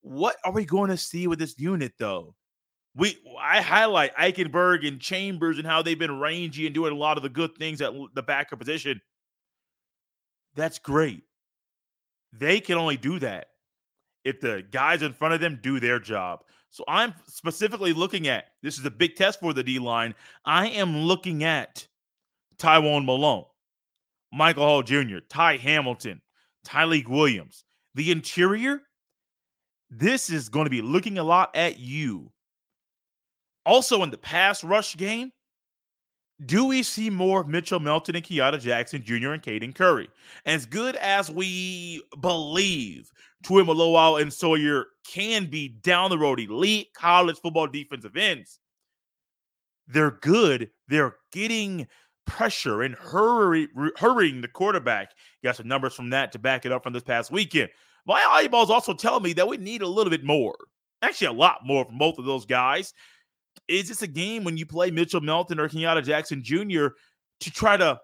What 0.00 0.36
are 0.44 0.52
we 0.52 0.64
going 0.64 0.90
to 0.90 0.96
see 0.96 1.26
with 1.26 1.38
this 1.38 1.58
unit, 1.58 1.92
though? 1.98 2.34
We 2.96 3.16
I 3.40 3.60
highlight 3.60 4.16
Eichenberg 4.16 4.86
and 4.86 5.00
Chambers 5.00 5.58
and 5.58 5.66
how 5.66 5.82
they've 5.82 5.98
been 5.98 6.18
rangy 6.18 6.66
and 6.66 6.74
doing 6.74 6.92
a 6.92 6.96
lot 6.96 7.16
of 7.16 7.22
the 7.22 7.28
good 7.28 7.56
things 7.56 7.80
at 7.80 7.92
the 8.14 8.22
backer 8.22 8.56
position. 8.56 9.00
That's 10.56 10.78
great. 10.78 11.22
They 12.32 12.60
can 12.60 12.78
only 12.78 12.96
do 12.96 13.18
that 13.20 13.46
if 14.24 14.40
the 14.40 14.64
guys 14.70 15.02
in 15.02 15.12
front 15.12 15.34
of 15.34 15.40
them 15.40 15.60
do 15.62 15.80
their 15.80 15.98
job. 15.98 16.40
So 16.70 16.84
I'm 16.86 17.14
specifically 17.26 17.92
looking 17.92 18.28
at 18.28 18.46
this 18.62 18.78
is 18.78 18.84
a 18.84 18.90
big 18.90 19.16
test 19.16 19.40
for 19.40 19.52
the 19.52 19.62
D 19.62 19.78
line. 19.78 20.14
I 20.44 20.68
am 20.68 20.96
looking 20.98 21.42
at 21.42 21.86
Tywone 22.58 23.04
Malone, 23.04 23.46
Michael 24.32 24.64
Hall 24.64 24.82
Jr., 24.82 25.18
Ty 25.28 25.56
Hamilton, 25.56 26.20
Tyleik 26.66 27.08
Williams. 27.08 27.64
The 27.94 28.12
interior, 28.12 28.82
this 29.90 30.30
is 30.30 30.48
going 30.48 30.66
to 30.66 30.70
be 30.70 30.82
looking 30.82 31.18
a 31.18 31.24
lot 31.24 31.50
at 31.56 31.80
you. 31.80 32.30
Also, 33.66 34.02
in 34.02 34.10
the 34.10 34.18
pass 34.18 34.64
rush 34.64 34.96
game, 34.96 35.32
do 36.46 36.64
we 36.64 36.82
see 36.82 37.10
more 37.10 37.42
of 37.42 37.48
Mitchell 37.48 37.80
Melton 37.80 38.16
and 38.16 38.24
Kenyatta 38.24 38.60
Jackson 38.60 39.02
Jr. 39.04 39.32
and 39.32 39.42
Caden 39.42 39.74
Curry? 39.74 40.08
As 40.46 40.64
good 40.64 40.96
as 40.96 41.30
we 41.30 42.02
believe 42.20 43.10
Tuimoloau 43.44 44.20
and 44.20 44.32
Sawyer 44.32 44.86
can 45.06 45.46
be 45.46 45.68
down 45.68 46.10
the 46.10 46.18
road 46.18 46.40
elite 46.40 46.88
college 46.94 47.36
football 47.38 47.66
defensive 47.66 48.16
ends, 48.16 48.58
they're 49.86 50.12
good. 50.12 50.70
They're 50.88 51.16
getting 51.32 51.88
pressure 52.26 52.82
and 52.82 52.94
hurry, 52.94 53.68
hurrying 53.96 54.40
the 54.40 54.48
quarterback. 54.48 55.10
got 55.42 55.56
some 55.56 55.68
numbers 55.68 55.94
from 55.94 56.10
that 56.10 56.32
to 56.32 56.38
back 56.38 56.64
it 56.64 56.72
up 56.72 56.84
from 56.84 56.92
this 56.92 57.02
past 57.02 57.30
weekend. 57.30 57.68
My 58.06 58.24
eyeballs 58.30 58.70
also 58.70 58.94
tell 58.94 59.20
me 59.20 59.34
that 59.34 59.48
we 59.48 59.58
need 59.58 59.82
a 59.82 59.88
little 59.88 60.10
bit 60.10 60.24
more, 60.24 60.56
actually 61.02 61.26
a 61.26 61.32
lot 61.32 61.66
more 61.66 61.84
from 61.84 61.98
both 61.98 62.18
of 62.18 62.24
those 62.24 62.46
guys 62.46 62.94
is 63.70 63.88
this 63.88 64.02
a 64.02 64.06
game 64.06 64.44
when 64.44 64.56
you 64.56 64.66
play 64.66 64.90
Mitchell 64.90 65.20
Melton 65.20 65.60
or 65.60 65.68
Kenyatta 65.68 66.04
Jackson 66.04 66.42
Jr. 66.42 66.88
to 67.40 67.50
try 67.50 67.76
to 67.76 67.98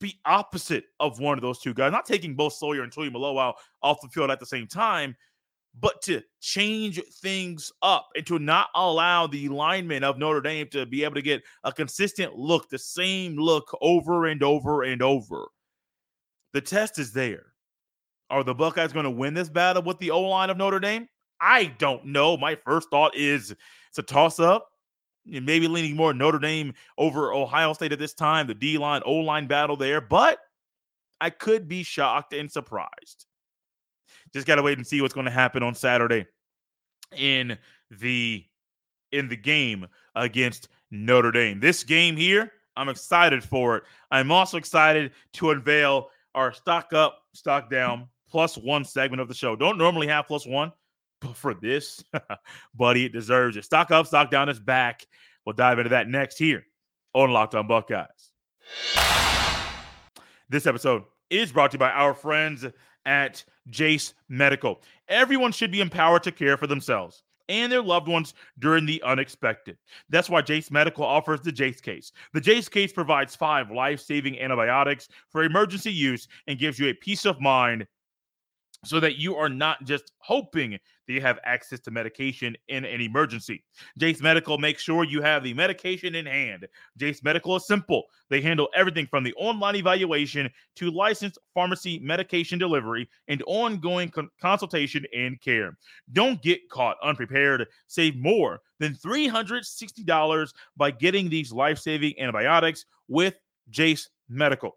be 0.00 0.18
opposite 0.24 0.84
of 0.98 1.20
one 1.20 1.36
of 1.36 1.42
those 1.42 1.60
two 1.60 1.74
guys? 1.74 1.92
Not 1.92 2.06
taking 2.06 2.34
both 2.34 2.54
Sawyer 2.54 2.82
and 2.82 2.92
Tuimoloau 2.92 3.52
off 3.82 4.00
the 4.00 4.08
field 4.08 4.30
at 4.30 4.40
the 4.40 4.46
same 4.46 4.66
time, 4.66 5.14
but 5.78 6.00
to 6.02 6.22
change 6.40 7.00
things 7.20 7.70
up 7.82 8.08
and 8.16 8.26
to 8.26 8.38
not 8.38 8.68
allow 8.74 9.26
the 9.26 9.48
linemen 9.50 10.02
of 10.02 10.18
Notre 10.18 10.40
Dame 10.40 10.68
to 10.68 10.86
be 10.86 11.04
able 11.04 11.16
to 11.16 11.22
get 11.22 11.42
a 11.64 11.72
consistent 11.72 12.34
look, 12.34 12.70
the 12.70 12.78
same 12.78 13.36
look 13.36 13.76
over 13.82 14.26
and 14.26 14.42
over 14.42 14.82
and 14.84 15.02
over. 15.02 15.48
The 16.54 16.62
test 16.62 16.98
is 16.98 17.12
there. 17.12 17.52
Are 18.30 18.42
the 18.42 18.54
Buckeyes 18.54 18.92
going 18.92 19.04
to 19.04 19.10
win 19.10 19.34
this 19.34 19.50
battle 19.50 19.82
with 19.82 19.98
the 19.98 20.12
O 20.12 20.22
line 20.22 20.50
of 20.50 20.56
Notre 20.56 20.80
Dame? 20.80 21.08
I 21.40 21.66
don't 21.78 22.06
know. 22.06 22.36
My 22.36 22.54
first 22.54 22.88
thought 22.90 23.14
is 23.14 23.50
it's 23.50 23.98
a 23.98 24.02
toss 24.02 24.40
up 24.40 24.69
maybe 25.26 25.68
leaning 25.68 25.96
more 25.96 26.12
Notre 26.12 26.38
Dame 26.38 26.74
over 26.98 27.32
Ohio 27.32 27.72
State 27.72 27.92
at 27.92 27.98
this 27.98 28.14
time, 28.14 28.46
the 28.46 28.54
D 28.54 28.78
line, 28.78 29.02
O 29.04 29.14
line 29.14 29.46
battle 29.46 29.76
there, 29.76 30.00
but 30.00 30.38
I 31.20 31.30
could 31.30 31.68
be 31.68 31.82
shocked 31.82 32.32
and 32.32 32.50
surprised. 32.50 33.26
Just 34.32 34.46
got 34.46 34.56
to 34.56 34.62
wait 34.62 34.78
and 34.78 34.86
see 34.86 35.00
what's 35.00 35.14
going 35.14 35.26
to 35.26 35.32
happen 35.32 35.62
on 35.62 35.74
Saturday 35.74 36.26
in 37.16 37.58
the 37.90 38.44
in 39.12 39.28
the 39.28 39.36
game 39.36 39.86
against 40.14 40.68
Notre 40.90 41.32
Dame. 41.32 41.60
This 41.60 41.84
game 41.84 42.16
here, 42.16 42.52
I'm 42.76 42.88
excited 42.88 43.42
for 43.42 43.76
it. 43.76 43.84
I'm 44.10 44.30
also 44.30 44.56
excited 44.56 45.12
to 45.34 45.50
unveil 45.50 46.10
our 46.34 46.52
stock 46.52 46.92
up, 46.92 47.22
stock 47.34 47.70
down 47.70 48.06
plus 48.28 48.56
one 48.56 48.84
segment 48.84 49.20
of 49.20 49.28
the 49.28 49.34
show. 49.34 49.56
Don't 49.56 49.78
normally 49.78 50.06
have 50.06 50.26
plus 50.26 50.46
one, 50.46 50.72
but 51.20 51.36
for 51.36 51.54
this, 51.54 52.02
buddy, 52.74 53.06
it 53.06 53.12
deserves 53.12 53.56
it. 53.56 53.64
Stock 53.64 53.90
up, 53.90 54.06
stock 54.06 54.30
down 54.30 54.48
is 54.48 54.60
back. 54.60 55.06
We'll 55.44 55.54
dive 55.54 55.78
into 55.78 55.90
that 55.90 56.08
next 56.08 56.38
here 56.38 56.64
on 57.14 57.30
Locked 57.30 57.54
On 57.54 57.66
Buckeyes. 57.66 58.06
This 60.48 60.66
episode 60.66 61.04
is 61.30 61.52
brought 61.52 61.70
to 61.70 61.76
you 61.76 61.78
by 61.78 61.90
our 61.90 62.12
friends 62.12 62.66
at 63.06 63.44
Jase 63.68 64.14
Medical. 64.28 64.82
Everyone 65.08 65.52
should 65.52 65.70
be 65.70 65.80
empowered 65.80 66.22
to 66.24 66.32
care 66.32 66.56
for 66.56 66.66
themselves 66.66 67.22
and 67.48 67.70
their 67.70 67.82
loved 67.82 68.06
ones 68.06 68.34
during 68.58 68.86
the 68.86 69.02
unexpected. 69.02 69.76
That's 70.08 70.30
why 70.30 70.42
Jase 70.42 70.70
Medical 70.70 71.04
offers 71.04 71.40
the 71.40 71.50
Jase 71.50 71.80
case. 71.80 72.12
The 72.32 72.40
Jase 72.40 72.68
case 72.68 72.92
provides 72.92 73.34
five 73.34 73.70
life 73.70 74.00
saving 74.00 74.40
antibiotics 74.40 75.08
for 75.30 75.42
emergency 75.42 75.92
use 75.92 76.28
and 76.46 76.58
gives 76.58 76.78
you 76.78 76.88
a 76.88 76.94
peace 76.94 77.26
of 77.26 77.40
mind 77.40 77.86
so 78.84 79.00
that 79.00 79.18
you 79.18 79.36
are 79.36 79.48
not 79.48 79.84
just 79.84 80.12
hoping 80.18 80.78
you 81.10 81.20
have 81.20 81.38
access 81.44 81.80
to 81.80 81.90
medication 81.90 82.56
in 82.68 82.84
an 82.84 83.00
emergency. 83.00 83.64
Jase 83.98 84.20
Medical 84.20 84.58
makes 84.58 84.82
sure 84.82 85.04
you 85.04 85.22
have 85.22 85.42
the 85.42 85.54
medication 85.54 86.14
in 86.14 86.26
hand. 86.26 86.66
Jase 86.96 87.22
Medical 87.22 87.56
is 87.56 87.66
simple. 87.66 88.04
They 88.28 88.40
handle 88.40 88.68
everything 88.74 89.06
from 89.06 89.24
the 89.24 89.34
online 89.34 89.76
evaluation 89.76 90.50
to 90.76 90.90
licensed 90.90 91.38
pharmacy 91.54 91.98
medication 91.98 92.58
delivery 92.58 93.08
and 93.28 93.42
ongoing 93.46 94.10
con- 94.10 94.30
consultation 94.40 95.04
and 95.14 95.40
care. 95.40 95.76
Don't 96.12 96.42
get 96.42 96.68
caught 96.70 96.96
unprepared. 97.02 97.66
Save 97.86 98.16
more 98.16 98.60
than 98.78 98.94
$360 98.94 100.52
by 100.76 100.90
getting 100.90 101.28
these 101.28 101.52
life 101.52 101.78
saving 101.78 102.14
antibiotics 102.18 102.86
with 103.08 103.34
Jase 103.70 104.08
Medical. 104.28 104.76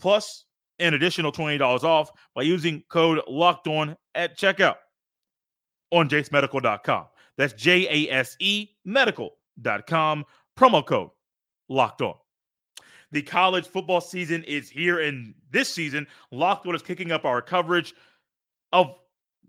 Plus, 0.00 0.44
an 0.78 0.94
additional 0.94 1.32
$20 1.32 1.84
off 1.84 2.10
by 2.34 2.42
using 2.42 2.82
code 2.88 3.20
locked 3.28 3.68
on 3.68 3.96
at 4.14 4.36
checkout 4.38 4.76
on 5.94 6.08
jasemedical.com. 6.08 7.06
That's 7.36 7.52
J 7.54 8.08
A 8.08 8.12
S 8.12 8.36
E 8.40 8.68
medical.com. 8.84 10.24
Promo 10.56 10.86
code 10.86 11.10
locked 11.68 12.02
on. 12.02 12.14
The 13.12 13.22
college 13.22 13.66
football 13.66 14.00
season 14.00 14.42
is 14.44 14.68
here, 14.68 15.00
and 15.00 15.34
this 15.50 15.72
season, 15.72 16.06
Locked 16.32 16.66
On 16.66 16.74
is 16.74 16.82
kicking 16.82 17.12
up 17.12 17.24
our 17.24 17.40
coverage 17.40 17.94
of 18.72 18.94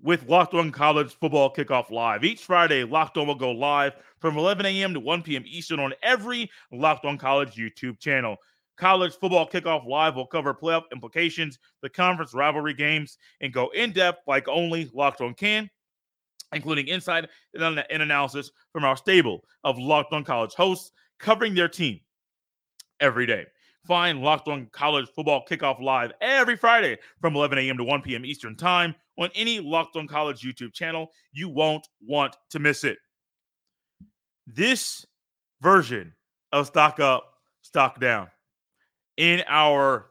with 0.03 0.29
Locked 0.29 0.53
On 0.53 0.71
College 0.71 1.15
Football 1.15 1.51
Kickoff 1.51 1.89
Live. 1.89 2.23
Each 2.23 2.43
Friday, 2.43 2.83
Locked 2.83 3.17
On 3.17 3.25
will 3.25 3.33
go 3.33 3.51
live 3.51 3.95
from 4.19 4.37
11 4.37 4.67
a.m. 4.67 4.93
to 4.93 4.99
1 4.99 5.23
p.m. 5.23 5.43
Eastern 5.47 5.79
on 5.79 5.93
every 6.03 6.49
Locked 6.71 7.05
On 7.05 7.17
College 7.17 7.55
YouTube 7.55 7.99
channel. 7.99 8.37
College 8.77 9.13
football 9.13 9.47
kickoff 9.47 9.87
live 9.87 10.15
will 10.15 10.27
cover 10.27 10.53
playoff 10.53 10.83
implications, 10.91 11.57
the 11.81 11.89
conference 11.89 12.33
rivalry 12.33 12.73
games, 12.73 13.17
and 13.41 13.53
go 13.53 13.69
in 13.69 13.91
depth 13.93 14.19
like 14.27 14.47
only 14.47 14.91
Locked 14.93 15.21
On 15.21 15.33
can, 15.33 15.69
including 16.55 16.87
insight 16.87 17.29
and 17.53 17.83
analysis 17.89 18.51
from 18.71 18.83
our 18.83 18.97
stable 18.97 19.43
of 19.63 19.77
Locked 19.77 20.13
On 20.13 20.23
College 20.23 20.53
hosts 20.53 20.91
covering 21.19 21.53
their 21.53 21.67
team 21.67 21.99
every 22.99 23.25
day. 23.25 23.45
Find 23.85 24.21
Locked 24.21 24.47
On 24.47 24.67
College 24.71 25.07
Football 25.15 25.45
Kickoff 25.47 25.79
Live 25.79 26.11
every 26.19 26.57
Friday 26.57 26.97
from 27.21 27.35
11 27.35 27.59
a.m. 27.59 27.77
to 27.77 27.83
1 27.83 28.01
p.m. 28.01 28.25
Eastern 28.25 28.55
Time 28.55 28.95
on 29.19 29.29
any 29.35 29.59
Locked 29.59 29.95
On 29.95 30.07
College 30.07 30.41
YouTube 30.41 30.73
channel. 30.73 31.11
You 31.31 31.49
won't 31.49 31.87
want 32.01 32.35
to 32.49 32.59
miss 32.59 32.83
it. 32.83 32.97
This 34.47 35.05
version 35.61 36.13
of 36.51 36.67
Stock 36.67 36.99
Up, 36.99 37.33
Stock 37.61 37.99
Down 37.99 38.27
in 39.17 39.43
our 39.47 40.07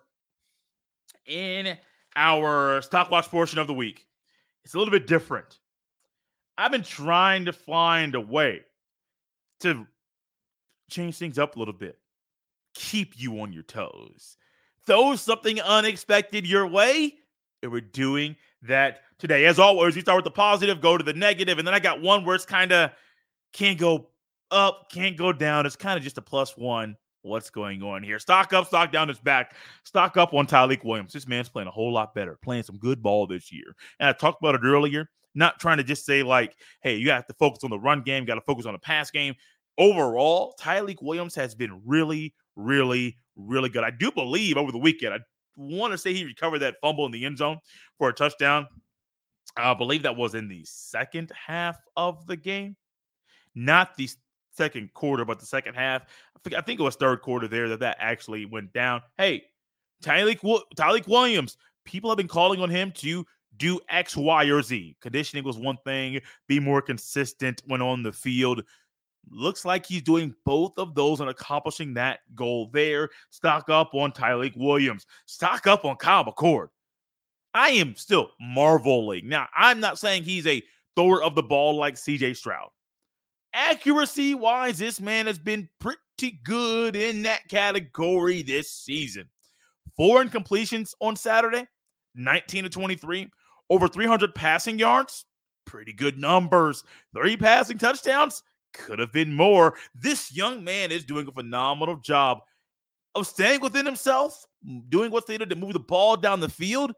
in 1.27 1.77
our 2.17 2.83
stock 2.83 3.11
watch 3.11 3.29
portion 3.29 3.59
of 3.59 3.67
the 3.67 3.75
week. 3.75 4.07
It's 4.65 4.75
a 4.75 4.79
little 4.79 4.93
bit 4.93 5.07
different. 5.07 5.59
I've 6.57 6.73
been 6.73 6.83
trying 6.83 7.47
to 7.47 7.53
find 7.53 8.15
a 8.15 8.21
way 8.21 8.61
to 9.61 9.87
change 10.91 11.17
things 11.17 11.39
up 11.39 11.57
a 11.57 11.59
little 11.59 11.75
bit, 11.75 11.99
keep 12.75 13.15
you 13.17 13.41
on 13.41 13.53
your 13.53 13.63
toes, 13.63 14.37
throw 14.87 15.17
something 15.17 15.61
unexpected 15.61 16.47
your 16.47 16.67
way. 16.67 17.15
And 17.63 17.73
we're 17.73 17.81
doing 17.81 18.37
that 18.63 19.01
today. 19.19 19.47
As 19.47 19.59
always, 19.59 19.95
we 19.95 20.03
start 20.03 20.17
with 20.17 20.25
the 20.25 20.31
positive, 20.31 20.81
go 20.81 20.99
to 20.99 21.05
the 21.05 21.15
negative, 21.15 21.59
and 21.59 21.67
then 21.67 21.75
I 21.75 21.81
got 21.81 22.03
one 22.03 22.25
where 22.25 22.37
it's 22.37 22.45
kind 22.45 22.73
of 22.73 22.91
can't 23.53 23.79
go 23.79 24.09
up, 24.51 24.91
can't 24.91 25.17
go 25.17 25.33
down. 25.33 25.65
It's 25.65 25.77
kind 25.77 25.97
of 25.97 26.05
just 26.05 26.19
a 26.19 26.23
plus 26.23 26.57
one. 26.57 26.97
What's 27.23 27.49
going 27.49 27.83
on 27.83 28.03
here? 28.03 28.19
Stock 28.19 28.53
up, 28.53 28.67
stock 28.67 28.93
down 28.93 29.09
is 29.09 29.19
back. 29.19 29.55
Stock 29.85 30.19
up 30.19 30.35
on 30.35 30.47
Tyleik 30.47 30.85
Williams. 30.85 31.15
This 31.15 31.27
man's 31.27 31.49
playing 31.49 31.69
a 31.69 31.71
whole 31.71 31.91
lot 31.91 32.15
better, 32.15 32.39
playing 32.43 32.65
some 32.65 32.77
good 32.77 33.03
ball 33.03 33.27
this 33.27 33.51
year. 33.51 33.75
And 33.99 34.11
I 34.11 34.13
talked 34.13 34.43
about 34.43 34.55
it 34.55 34.61
earlier, 34.63 35.09
not 35.35 35.59
trying 35.59 35.79
to 35.79 35.85
just 35.85 36.07
say, 36.07 36.23
like, 36.23 36.57
hey, 36.83 36.97
you 36.97 37.11
have 37.11 37.27
to 37.27 37.35
focus 37.35 37.65
on 37.65 37.71
the 37.71 37.79
run 37.79 38.03
game, 38.03 38.25
got 38.25 38.37
to 38.37 38.41
focus 38.43 38.67
on 38.67 38.73
the 38.73 38.79
pass 38.79 39.11
game. 39.11 39.35
Overall, 39.79 40.55
Tyleik 40.61 41.03
Williams 41.03 41.35
has 41.35 41.55
been 41.55 41.81
really, 41.85 42.35
really, 42.57 43.19
really 43.37 43.69
good. 43.69 43.85
I 43.85 43.91
do 43.91 44.11
believe 44.11 44.57
over 44.57 44.71
the 44.71 44.79
weekend, 44.79 45.15
I 45.15 45.19
want 45.57 45.93
to 45.93 45.99
say 45.99 46.15
he 46.15 46.25
recovered 46.25 46.61
that 46.61 46.77
fumble 46.81 47.07
in 47.07 47.13
the 47.13 47.25
end 47.25 47.39
zone 47.39 47.59
for 47.99 48.09
a 48.09 48.13
touchdown. 48.13 48.67
I 49.57 49.75
believe 49.75 50.03
that 50.03 50.17
was 50.17 50.35
in 50.35 50.49
the 50.49 50.65
second 50.65 51.33
half 51.35 51.77
of 51.97 52.27
the 52.27 52.37
game, 52.37 52.77
not 53.55 53.97
the 53.97 54.09
second 54.53 54.93
quarter, 54.95 55.25
but 55.25 55.41
the 55.41 55.47
second 55.47 55.75
half. 55.75 56.03
I 56.47 56.61
think, 56.61 56.81
it 56.81 56.83
was 56.83 56.97
third 56.97 57.23
quarter 57.23 57.49
there 57.49 57.69
that 57.71 57.81
that 57.81 57.97
actually 58.01 58.45
went 58.47 58.73
down. 58.73 59.03
Hey, 59.17 59.45
Tyleik, 60.03 60.41
Tyleik 60.77 61.09
Williams, 61.09 61.57
people 61.85 62.11
have 62.11 62.17
been 62.17 62.29
calling 62.29 62.61
on 62.61 62.69
him 62.69 62.93
to 62.97 63.25
do 63.57 63.81
X, 63.89 64.17
Y, 64.17 64.45
or 64.45 64.63
Z. 64.63 64.97
Conditioning 65.01 65.45
was 65.45 65.57
one 65.57 65.79
thing, 65.85 66.21
be 66.49 66.61
more 66.61 66.83
consistent 66.83 67.63
when 67.67 67.83
on 67.83 68.03
the 68.03 68.13
field. 68.13 68.63
Looks 69.31 69.65
like 69.65 69.87
he's 69.87 70.03
doing 70.03 70.35
both 70.45 70.79
of 70.79 70.95
those 70.95 71.21
and 71.21 71.31
accomplishing 71.31 71.95
that 71.95 72.21
goal 72.35 72.69
there. 72.73 73.09
Stock 73.31 73.71
up 73.71 73.95
on 73.95 74.13
Tyleik 74.13 74.57
Williams. 74.57 75.07
Stock 75.27 75.67
up 75.67 75.85
on 75.85 75.97
Kyle 75.97 76.25
McCord. 76.25 76.69
I 77.55 77.71
am 77.71 77.95
still 77.97 78.31
marveling. 78.41 79.29
Now, 79.29 79.49
I'm 79.57 79.81
not 79.81 79.99
saying 79.99 80.25
he's 80.25 80.47
a 80.47 80.63
thrower 80.95 81.23
of 81.23 81.35
the 81.35 81.43
ball 81.43 81.77
like 81.77 81.95
CJ 81.95 82.37
Stroud 82.37 82.69
accuracy 83.55 84.35
wise, 84.35 84.79
this 84.79 85.01
man 85.01 85.27
has 85.27 85.39
been 85.39 85.69
pretty 85.79 86.41
good 86.45 86.97
in 86.97 87.23
that 87.23 87.49
category 87.49 88.43
this 88.43 88.71
season. 88.71 89.29
Four 89.97 90.25
incompletions 90.25 90.93
on 91.01 91.17
Saturday, 91.17 91.67
19 92.17 92.65
to 92.65 92.69
23, 92.69 93.31
over 93.71 93.89
300 93.89 94.35
passing 94.35 94.79
yards, 94.79 95.25
pretty 95.65 95.93
good 95.93 96.19
numbers. 96.19 96.85
Three 97.15 97.37
passing 97.37 97.79
touchdowns, 97.79 98.43
could 98.75 98.99
have 98.99 99.13
been 99.13 99.33
more. 99.33 99.75
This 99.95 100.35
young 100.35 100.63
man 100.65 100.91
is 100.91 101.05
doing 101.05 101.27
a 101.29 101.33
phenomenal 101.33 101.97
job 101.97 102.41
of 103.15 103.27
staying 103.27 103.61
within 103.61 103.87
himself, 103.87 104.45
doing 104.89 105.11
what's 105.11 105.29
needed 105.29 105.49
to 105.51 105.57
move 105.57 105.73
the 105.73 105.81
ball 105.81 106.17
down 106.17 106.41
the 106.41 106.49
field, 106.49 106.93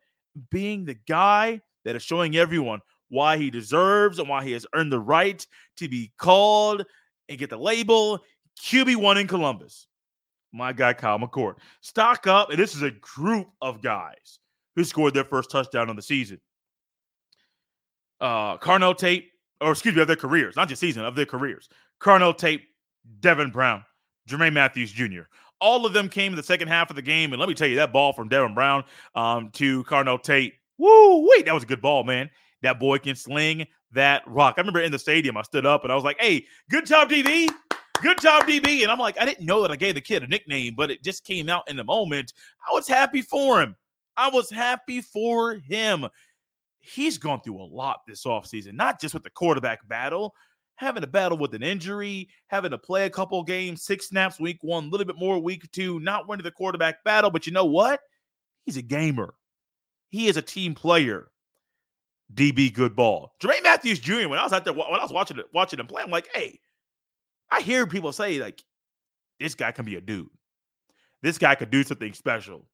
being 0.51 0.85
the 0.85 0.97
guy 1.07 1.61
that 1.85 1.95
is 1.95 2.03
showing 2.03 2.37
everyone 2.37 2.81
why 3.09 3.37
he 3.37 3.51
deserves 3.51 4.19
and 4.19 4.29
why 4.29 4.43
he 4.43 4.53
has 4.53 4.67
earned 4.75 4.91
the 4.91 4.99
right 4.99 5.47
to 5.77 5.89
be 5.89 6.13
called 6.19 6.85
and 7.29 7.39
get 7.39 7.51
the 7.51 7.57
label 7.57 8.21
QB1 8.61 9.21
in 9.21 9.27
Columbus. 9.27 9.87
My 10.53 10.73
guy, 10.73 10.95
Kyle 10.95 11.19
McCord. 11.19 11.57
Stock 11.83 12.27
up, 12.27 12.51
and 12.51 12.59
this 12.59 12.75
is 12.75 12.83
a 12.83 12.91
group 12.91 13.49
of 13.61 13.83
guys 13.83 14.39
who 14.75 14.85
scored 14.85 15.15
their 15.15 15.25
first 15.25 15.51
touchdown 15.51 15.91
on 15.91 15.97
the 15.97 16.03
season. 16.03 16.41
Uh, 18.21 18.57
Carnell 18.59 18.97
Tate, 18.97 19.31
or 19.61 19.73
excuse 19.73 19.95
me, 19.95 20.01
of 20.01 20.07
their 20.07 20.17
careers, 20.17 20.57
not 20.57 20.69
just 20.69 20.81
season, 20.81 21.05
of 21.05 21.15
their 21.15 21.27
careers. 21.27 21.69
Carnell 22.01 22.37
Tate, 22.37 22.63
Devin 23.21 23.51
Brown, 23.51 23.85
Jermaine 24.29 24.53
Mathews 24.53 24.93
Jr. 24.93 25.23
All 25.61 25.87
of 25.87 25.93
them 25.93 26.09
came 26.09 26.33
in 26.33 26.37
the 26.37 26.43
second 26.43 26.69
half 26.69 26.91
of 26.91 26.97
the 26.97 27.03
game. 27.03 27.33
And 27.33 27.41
let 27.41 27.49
me 27.49 27.55
tell 27.55 27.69
you, 27.69 27.77
that 27.77 27.93
ball 27.93 28.13
from 28.13 28.29
Devin 28.29 28.55
Brown 28.55 28.85
um, 29.15 29.51
to 29.53 29.85
Carnell 29.85 30.23
Tate, 30.23 30.55
woo, 30.79 31.29
wait, 31.29 31.47
that 31.47 31.55
was 31.55 31.63
a 31.63 31.67
good 31.67 31.81
ball, 31.81 32.05
man. 32.05 32.29
That 32.63 32.79
boy 32.79 32.99
can 32.99 33.17
sling 33.17 33.67
that 33.93 34.23
rock. 34.27 34.55
I 34.57 34.61
remember 34.61 34.81
in 34.81 34.93
the 34.93 34.99
stadium, 34.99 35.37
I 35.37 35.43
stood 35.43 35.67
up 35.67 35.85
and 35.85 35.93
I 35.93 35.95
was 35.95 36.05
like, 36.05 36.21
hey, 36.21 36.47
good 36.71 36.87
job, 36.87 37.11
DB. 37.11 37.49
Good 38.03 38.21
job, 38.21 38.45
DB. 38.47 38.83
And 38.83 38.91
I'm 38.91 38.99
like, 38.99 39.19
I 39.19 39.25
didn't 39.25 39.47
know 39.47 39.63
that 39.63 39.71
I 39.71 39.77
gave 39.77 39.95
the 39.95 40.01
kid 40.01 40.23
a 40.23 40.27
nickname, 40.27 40.75
but 40.77 40.91
it 40.91 41.03
just 41.03 41.25
came 41.25 41.49
out 41.49 41.69
in 41.69 41.77
the 41.77 41.85
moment. 41.85 42.35
I 42.69 42.75
was 42.75 42.87
happy 42.87 43.23
for 43.23 43.63
him. 43.63 43.75
I 44.17 44.29
was 44.29 44.51
happy 44.51 45.01
for 45.01 45.55
him. 45.55 46.07
He's 46.87 47.19
gone 47.19 47.41
through 47.41 47.61
a 47.61 47.65
lot 47.65 48.01
this 48.07 48.25
offseason, 48.25 48.75
not 48.75 49.01
just 49.01 49.15
with 49.15 49.25
the 49.25 49.31
quarterback 49.31 49.87
battle, 49.89 50.35
having 50.77 51.03
a 51.03 51.07
battle 51.07 51.39
with 51.39 51.55
an 51.55 51.63
injury, 51.63 52.29
having 52.49 52.71
to 52.71 52.79
play 52.79 53.07
a 53.07 53.11
couple 53.11 53.43
games, 53.43 53.83
six 53.83 54.09
snaps 54.09 54.39
week 54.39 54.59
one, 54.63 54.85
a 54.85 54.89
little 54.89 55.07
bit 55.07 55.19
more 55.19 55.39
week 55.39 55.71
two, 55.73 55.99
not 56.01 56.29
winning 56.29 56.45
the 56.45 56.51
quarterback 56.51 57.03
battle. 57.05 57.31
But 57.31 57.47
you 57.47 57.53
know 57.53 57.65
what? 57.65 58.01
He's 58.65 58.77
a 58.77 58.83
gamer. 58.83 59.35
He 60.11 60.29
is 60.29 60.37
a 60.37 60.43
team 60.43 60.75
player. 60.75 61.29
DB 62.35 62.73
good 62.73 62.97
ball. 62.97 63.33
Jermaine 63.41 63.63
Mathews 63.63 64.01
Jr. 64.01 64.29
When 64.29 64.39
I 64.39 64.43
was 64.43 64.53
out 64.53 64.65
there, 64.65 64.73
when 64.73 64.87
I 64.87 65.03
was 65.03 65.13
watching 65.13 65.39
it, 65.39 65.47
watching 65.53 65.79
him 65.79 65.87
play, 65.87 66.03
I'm 66.03 66.11
like, 66.11 66.29
hey, 66.35 66.59
I 67.51 67.61
hear 67.61 67.87
people 67.87 68.13
say 68.13 68.39
like, 68.41 68.63
this 69.39 69.55
guy 69.55 69.71
can 69.71 69.85
be 69.85 69.97
a 69.97 70.01
dude. 70.01 70.29
This 71.23 71.39
guy 71.39 71.55
could 71.55 71.71
do 71.71 71.83
something 71.83 72.13
special. 72.15 72.67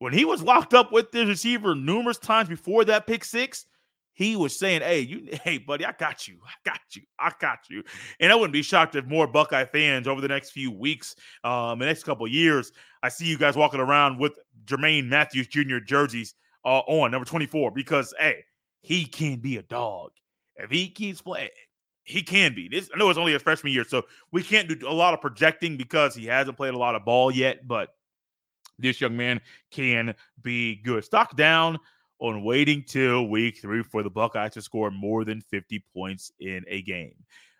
When 0.00 0.14
he 0.14 0.24
was 0.24 0.42
locked 0.42 0.72
up 0.72 0.92
with 0.92 1.12
the 1.12 1.26
receiver 1.26 1.74
numerous 1.74 2.16
times 2.16 2.48
before 2.48 2.86
that 2.86 3.06
pick 3.06 3.22
six, 3.22 3.66
he 4.14 4.34
was 4.34 4.58
saying, 4.58 4.80
"Hey, 4.80 5.00
you, 5.00 5.28
hey, 5.44 5.58
buddy, 5.58 5.84
I 5.84 5.92
got 5.92 6.26
you, 6.26 6.38
I 6.44 6.52
got 6.64 6.80
you, 6.92 7.02
I 7.18 7.32
got 7.38 7.58
you." 7.68 7.84
And 8.18 8.32
I 8.32 8.34
wouldn't 8.34 8.54
be 8.54 8.62
shocked 8.62 8.96
if 8.96 9.04
more 9.04 9.26
Buckeye 9.26 9.66
fans 9.66 10.08
over 10.08 10.22
the 10.22 10.28
next 10.28 10.52
few 10.52 10.70
weeks, 10.70 11.16
um, 11.44 11.78
the 11.78 11.84
next 11.84 12.04
couple 12.04 12.26
years, 12.26 12.72
I 13.02 13.10
see 13.10 13.26
you 13.26 13.36
guys 13.36 13.56
walking 13.56 13.78
around 13.78 14.18
with 14.18 14.38
Jermaine 14.64 15.06
Mathews 15.06 15.48
Jr. 15.48 15.80
jerseys 15.86 16.34
uh, 16.64 16.78
on 16.78 17.10
number 17.10 17.26
twenty 17.26 17.46
four 17.46 17.70
because, 17.70 18.14
hey, 18.18 18.42
he 18.80 19.04
can 19.04 19.38
be 19.38 19.58
a 19.58 19.62
dog. 19.62 20.12
If 20.56 20.70
he 20.70 20.88
keeps 20.88 21.20
playing, 21.20 21.50
he 22.04 22.22
can 22.22 22.54
be. 22.54 22.68
This 22.68 22.88
I 22.94 22.98
know 22.98 23.10
it's 23.10 23.18
only 23.18 23.32
his 23.32 23.42
freshman 23.42 23.74
year, 23.74 23.84
so 23.84 24.06
we 24.32 24.42
can't 24.42 24.66
do 24.66 24.88
a 24.88 24.94
lot 24.94 25.12
of 25.12 25.20
projecting 25.20 25.76
because 25.76 26.14
he 26.14 26.24
hasn't 26.24 26.56
played 26.56 26.72
a 26.72 26.78
lot 26.78 26.94
of 26.94 27.04
ball 27.04 27.30
yet. 27.30 27.68
But 27.68 27.90
this 28.80 29.00
young 29.00 29.16
man 29.16 29.40
can 29.70 30.14
be 30.42 30.76
good. 30.76 31.04
Stock 31.04 31.36
down 31.36 31.78
on 32.18 32.44
waiting 32.44 32.84
till 32.86 33.28
week 33.28 33.60
three 33.60 33.82
for 33.82 34.02
the 34.02 34.10
Buckeyes 34.10 34.52
to 34.52 34.62
score 34.62 34.90
more 34.90 35.24
than 35.24 35.40
50 35.40 35.84
points 35.94 36.32
in 36.40 36.64
a 36.68 36.82
game. 36.82 37.14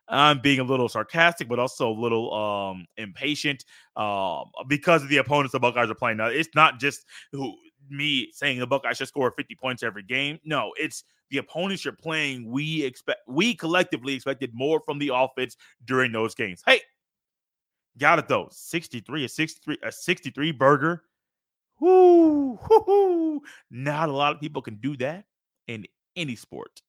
I'm 0.09 0.41
being 0.41 0.59
a 0.59 0.65
little 0.65 0.89
sarcastic, 0.89 1.49
but 1.49 1.59
also 1.59 1.91
a 1.91 1.93
little 1.93 2.35
um, 2.35 2.87
impatient 2.97 3.65
um, 3.97 4.51
because 4.69 5.03
of 5.03 5.09
the 5.09 5.19
opponents 5.19 5.53
the 5.53 5.61
Buckeyes 5.61 5.89
are 5.89 5.95
playing. 5.95 6.17
Now, 6.17 6.27
it's 6.27 6.49
not 6.55 6.81
just 6.81 7.07
who 7.33 7.55
me 7.89 8.31
saying 8.33 8.59
the 8.59 8.67
Buckeyes 8.67 8.97
should 8.97 9.09
score 9.09 9.31
50 9.31 9.55
points 9.55 9.83
every 9.83 10.03
game. 10.03 10.39
No, 10.45 10.73
it's 10.77 11.05
the 11.31 11.39
opponents 11.39 11.85
you're 11.85 11.95
playing. 11.95 12.51
We 12.51 12.85
expect 12.85 13.21
we 13.29 13.55
collectively 13.55 14.15
expected 14.15 14.51
more 14.53 14.81
from 14.85 14.99
the 14.99 15.13
offense 15.15 15.57
during 15.85 16.13
those 16.13 16.35
games. 16.35 16.63
Hey, 16.67 16.81
got 17.99 18.19
it 18.19 18.29
though. 18.29 18.49
63, 18.51 19.25
a 19.25 19.29
63, 19.29 19.79
a 19.83 19.93
63 19.93 20.53
burger. 20.53 21.05
Whoo, 21.81 22.57
whoo, 22.57 23.43
not 23.71 24.09
a 24.09 24.13
lot 24.13 24.35
of 24.35 24.41
people 24.41 24.63
can 24.63 24.77
do 24.77 24.97
that 24.99 25.25
in 25.67 25.87
any 26.15 26.37
sport. 26.37 26.83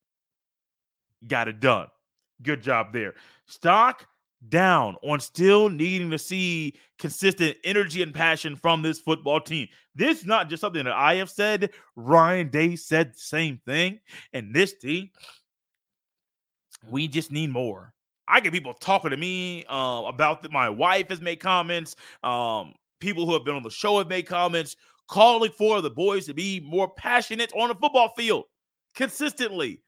Got 1.28 1.48
it 1.48 1.60
done. 1.60 1.88
Good 2.44 2.62
job 2.62 2.92
there. 2.92 3.14
Stock 3.46 4.06
down 4.50 4.96
on 5.04 5.20
still 5.20 5.70
needing 5.70 6.10
to 6.10 6.18
see 6.18 6.74
consistent 6.98 7.56
energy 7.64 8.02
and 8.02 8.14
passion 8.14 8.56
from 8.56 8.82
this 8.82 9.00
football 9.00 9.40
team. 9.40 9.68
This 9.96 10.22
is 10.22 10.26
not 10.26 10.50
just 10.50 10.62
something 10.62 10.84
that 10.84 10.94
I 10.94 11.16
have 11.16 11.30
said. 11.30 11.70
Ryan 11.96 12.50
Day 12.50 12.76
said 12.76 13.14
the 13.14 13.20
same 13.20 13.62
thing. 13.66 14.00
And 14.34 14.54
this 14.54 14.74
team, 14.74 15.10
we 16.90 17.08
just 17.08 17.32
need 17.32 17.52
more. 17.52 17.94
I 18.28 18.40
get 18.40 18.54
people 18.54 18.74
talking 18.74 19.12
to 19.12 19.18
me 19.18 19.66
uh, 19.70 20.04
about 20.08 20.42
that. 20.42 20.52
My 20.52 20.70
wife 20.70 21.10
has 21.10 21.22
made 21.22 21.40
comments. 21.40 21.96
Um, 22.24 22.74
people 23.02 23.26
who 23.26 23.34
have 23.34 23.44
been 23.44 23.56
on 23.56 23.64
the 23.64 23.70
show 23.70 23.98
have 23.98 24.08
made 24.08 24.28
comments 24.28 24.78
calling 25.10 25.52
for 25.52 25.82
the 25.82 25.90
boys 25.90 26.26
to 26.28 26.34
be 26.34 26.62
more 26.62 26.90
passionate 26.90 27.52
on 27.54 27.68
the 27.68 27.76
football 27.76 28.14
field 28.16 28.46
consistently. 28.96 29.82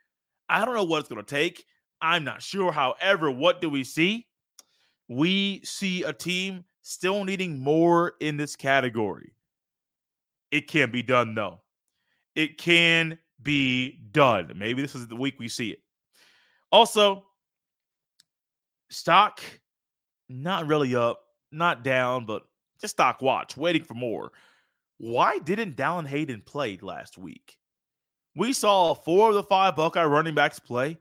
I 0.50 0.66
don't 0.66 0.76
know 0.76 0.84
what 0.84 1.00
it's 1.00 1.10
going 1.10 1.24
to 1.24 1.36
take. 1.36 1.66
I'm 2.02 2.26
not 2.26 2.42
sure. 2.42 2.74
However, 2.74 3.32
what 3.32 3.62
do 3.62 3.70
we 3.70 3.86
see? 3.86 4.28
we 5.08 5.62
see 5.64 6.04
a 6.04 6.14
team 6.14 6.64
still 6.82 7.24
needing 7.24 7.60
more 7.60 8.14
in 8.20 8.38
this 8.38 8.56
category. 8.56 9.34
It 10.52 10.68
can 10.68 10.92
be 10.92 11.04
done, 11.04 11.36
though. 11.36 11.62
It 12.36 12.58
can 12.58 13.18
be 13.42 14.00
done. 14.12 14.52
Maybe 14.56 14.82
this 14.82 14.96
is 14.96 15.08
the 15.08 15.16
week 15.16 15.36
we 15.40 15.48
see 15.48 15.72
it. 15.72 15.80
Also, 16.72 17.26
stock 18.90 19.42
not 20.30 20.68
really 20.68 20.96
up, 20.96 21.22
not 21.52 21.84
down, 21.84 22.26
but 22.26 22.44
just 22.84 22.96
stock 22.96 23.22
watch, 23.22 23.56
waiting 23.56 23.84
for 23.84 23.94
more. 23.94 24.32
Why 24.98 25.40
didn't 25.40 25.78
Dallan 25.78 26.06
Hayden 26.06 26.42
play 26.46 26.78
last 26.82 27.18
week? 27.18 27.58
We 28.36 28.52
saw 28.52 28.94
four 28.94 29.30
of 29.30 29.36
the 29.36 29.44
five 29.44 29.76
Buckeye 29.76 30.04
running 30.04 30.36
backs 30.36 30.60
play. 30.60 30.98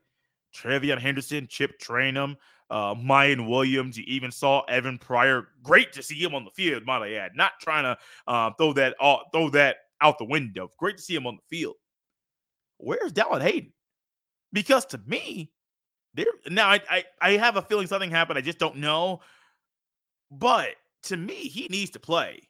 TreVeyon 0.54 0.98
Henderson, 0.98 1.48
Chip 1.48 1.80
Trayanum, 1.80 2.36
uh, 2.70 2.94
Miyan 2.94 3.48
Williams. 3.48 3.98
You 3.98 4.04
even 4.06 4.30
saw 4.30 4.60
Evan 4.68 4.98
Pryor. 4.98 5.48
Great 5.62 5.92
to 5.94 6.02
see 6.02 6.22
him 6.22 6.34
on 6.34 6.44
the 6.44 6.50
field, 6.50 6.84
might 6.86 7.02
I 7.02 7.14
add. 7.14 7.32
Not 7.34 7.52
trying 7.60 7.84
to 7.84 7.98
uh, 8.28 8.50
throw 8.58 8.72
that 8.74 8.94
uh, 9.00 9.18
throw 9.32 9.50
that 9.50 9.76
out 10.00 10.18
the 10.18 10.24
window. 10.24 10.70
Great 10.78 10.98
to 10.98 11.02
see 11.02 11.14
him 11.14 11.26
on 11.26 11.36
the 11.36 11.56
field. 11.56 11.76
Where's 12.76 13.12
Dallan 13.12 13.42
Hayden? 13.42 13.72
Because 14.52 14.84
to 14.86 15.00
me, 15.06 15.50
there 16.14 16.26
now 16.48 16.68
I, 16.68 16.80
I 16.88 17.04
I 17.20 17.30
have 17.38 17.56
a 17.56 17.62
feeling 17.62 17.86
something 17.88 18.10
happened. 18.10 18.38
I 18.38 18.42
just 18.42 18.58
don't 18.58 18.76
know. 18.76 19.20
But 20.30 20.68
to 21.04 21.16
me, 21.16 21.34
he 21.34 21.66
needs 21.68 21.90
to 21.92 22.00
play 22.00 22.48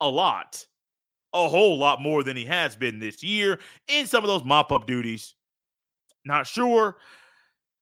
a 0.00 0.08
lot, 0.08 0.64
a 1.32 1.48
whole 1.48 1.78
lot 1.78 2.00
more 2.00 2.22
than 2.22 2.36
he 2.36 2.44
has 2.44 2.76
been 2.76 2.98
this 2.98 3.22
year 3.22 3.58
in 3.88 4.06
some 4.06 4.24
of 4.24 4.28
those 4.28 4.44
mop-up 4.44 4.86
duties. 4.86 5.34
Not 6.24 6.46
sure. 6.46 6.96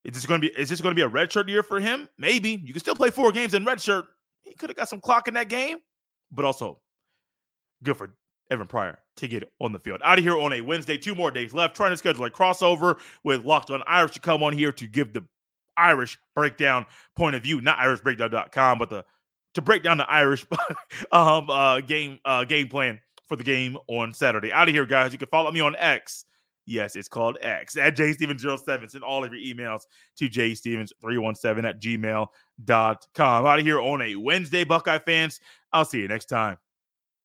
Is 0.04 0.14
this 0.14 0.26
going 0.26 0.40
to 0.40 0.48
be 0.48 0.54
is 0.58 0.68
this 0.68 0.80
going 0.80 0.94
to 0.94 0.96
be 0.96 1.02
a 1.02 1.10
redshirt 1.10 1.48
year 1.48 1.62
for 1.62 1.80
him? 1.80 2.08
Maybe. 2.18 2.50
You 2.64 2.72
can 2.72 2.80
still 2.80 2.94
play 2.94 3.10
four 3.10 3.32
games 3.32 3.54
in 3.54 3.64
redshirt. 3.64 4.04
He 4.42 4.54
could 4.54 4.70
have 4.70 4.76
got 4.76 4.88
some 4.88 5.00
clock 5.00 5.28
in 5.28 5.34
that 5.34 5.48
game, 5.48 5.78
but 6.30 6.44
also 6.44 6.80
good 7.82 7.96
for 7.96 8.14
Evan 8.50 8.66
Pryor 8.66 8.98
to 9.16 9.28
get 9.28 9.52
on 9.60 9.72
the 9.72 9.78
field. 9.78 10.00
Out 10.04 10.18
of 10.18 10.24
here 10.24 10.38
on 10.38 10.52
a 10.52 10.60
Wednesday, 10.60 10.96
two 10.96 11.14
more 11.14 11.30
days 11.30 11.52
left. 11.52 11.76
Trying 11.76 11.90
to 11.90 11.96
schedule 11.96 12.24
a 12.24 12.30
crossover 12.30 12.98
with 13.24 13.44
Locked 13.44 13.70
on 13.70 13.82
Irish 13.86 14.12
to 14.12 14.20
come 14.20 14.42
on 14.42 14.52
here 14.52 14.72
to 14.72 14.86
give 14.86 15.12
the 15.12 15.24
Irish 15.76 16.18
breakdown 16.34 16.86
point 17.16 17.36
of 17.36 17.42
view, 17.42 17.60
not 17.60 17.78
irishbreakdown.com, 17.78 18.78
but 18.78 18.90
the 18.90 19.04
to 19.54 19.62
break 19.62 19.82
down 19.82 19.98
the 19.98 20.10
Irish 20.10 20.46
um 21.12 21.50
uh 21.50 21.80
game 21.80 22.18
uh 22.24 22.44
game 22.44 22.68
plan 22.68 23.00
for 23.26 23.36
the 23.36 23.44
game 23.44 23.76
on 23.88 24.12
Saturday. 24.12 24.52
Out 24.52 24.68
of 24.68 24.74
here, 24.74 24.86
guys. 24.86 25.12
You 25.12 25.18
can 25.18 25.28
follow 25.28 25.50
me 25.50 25.60
on 25.60 25.76
X. 25.76 26.24
Yes, 26.66 26.96
it's 26.96 27.08
called 27.08 27.38
X 27.40 27.76
at 27.76 27.96
jstevens07. 27.96 28.90
Send 28.90 29.02
all 29.02 29.24
of 29.24 29.32
your 29.32 29.40
emails 29.40 29.82
to 30.16 30.28
jstevens317 30.28 31.64
at 31.64 31.80
gmail.com. 31.80 33.46
Out 33.46 33.58
of 33.58 33.64
here 33.64 33.80
on 33.80 34.02
a 34.02 34.16
Wednesday, 34.16 34.64
Buckeye 34.64 34.98
fans. 34.98 35.40
I'll 35.72 35.86
see 35.86 36.00
you 36.00 36.08
next 36.08 36.26
time. 36.26 36.58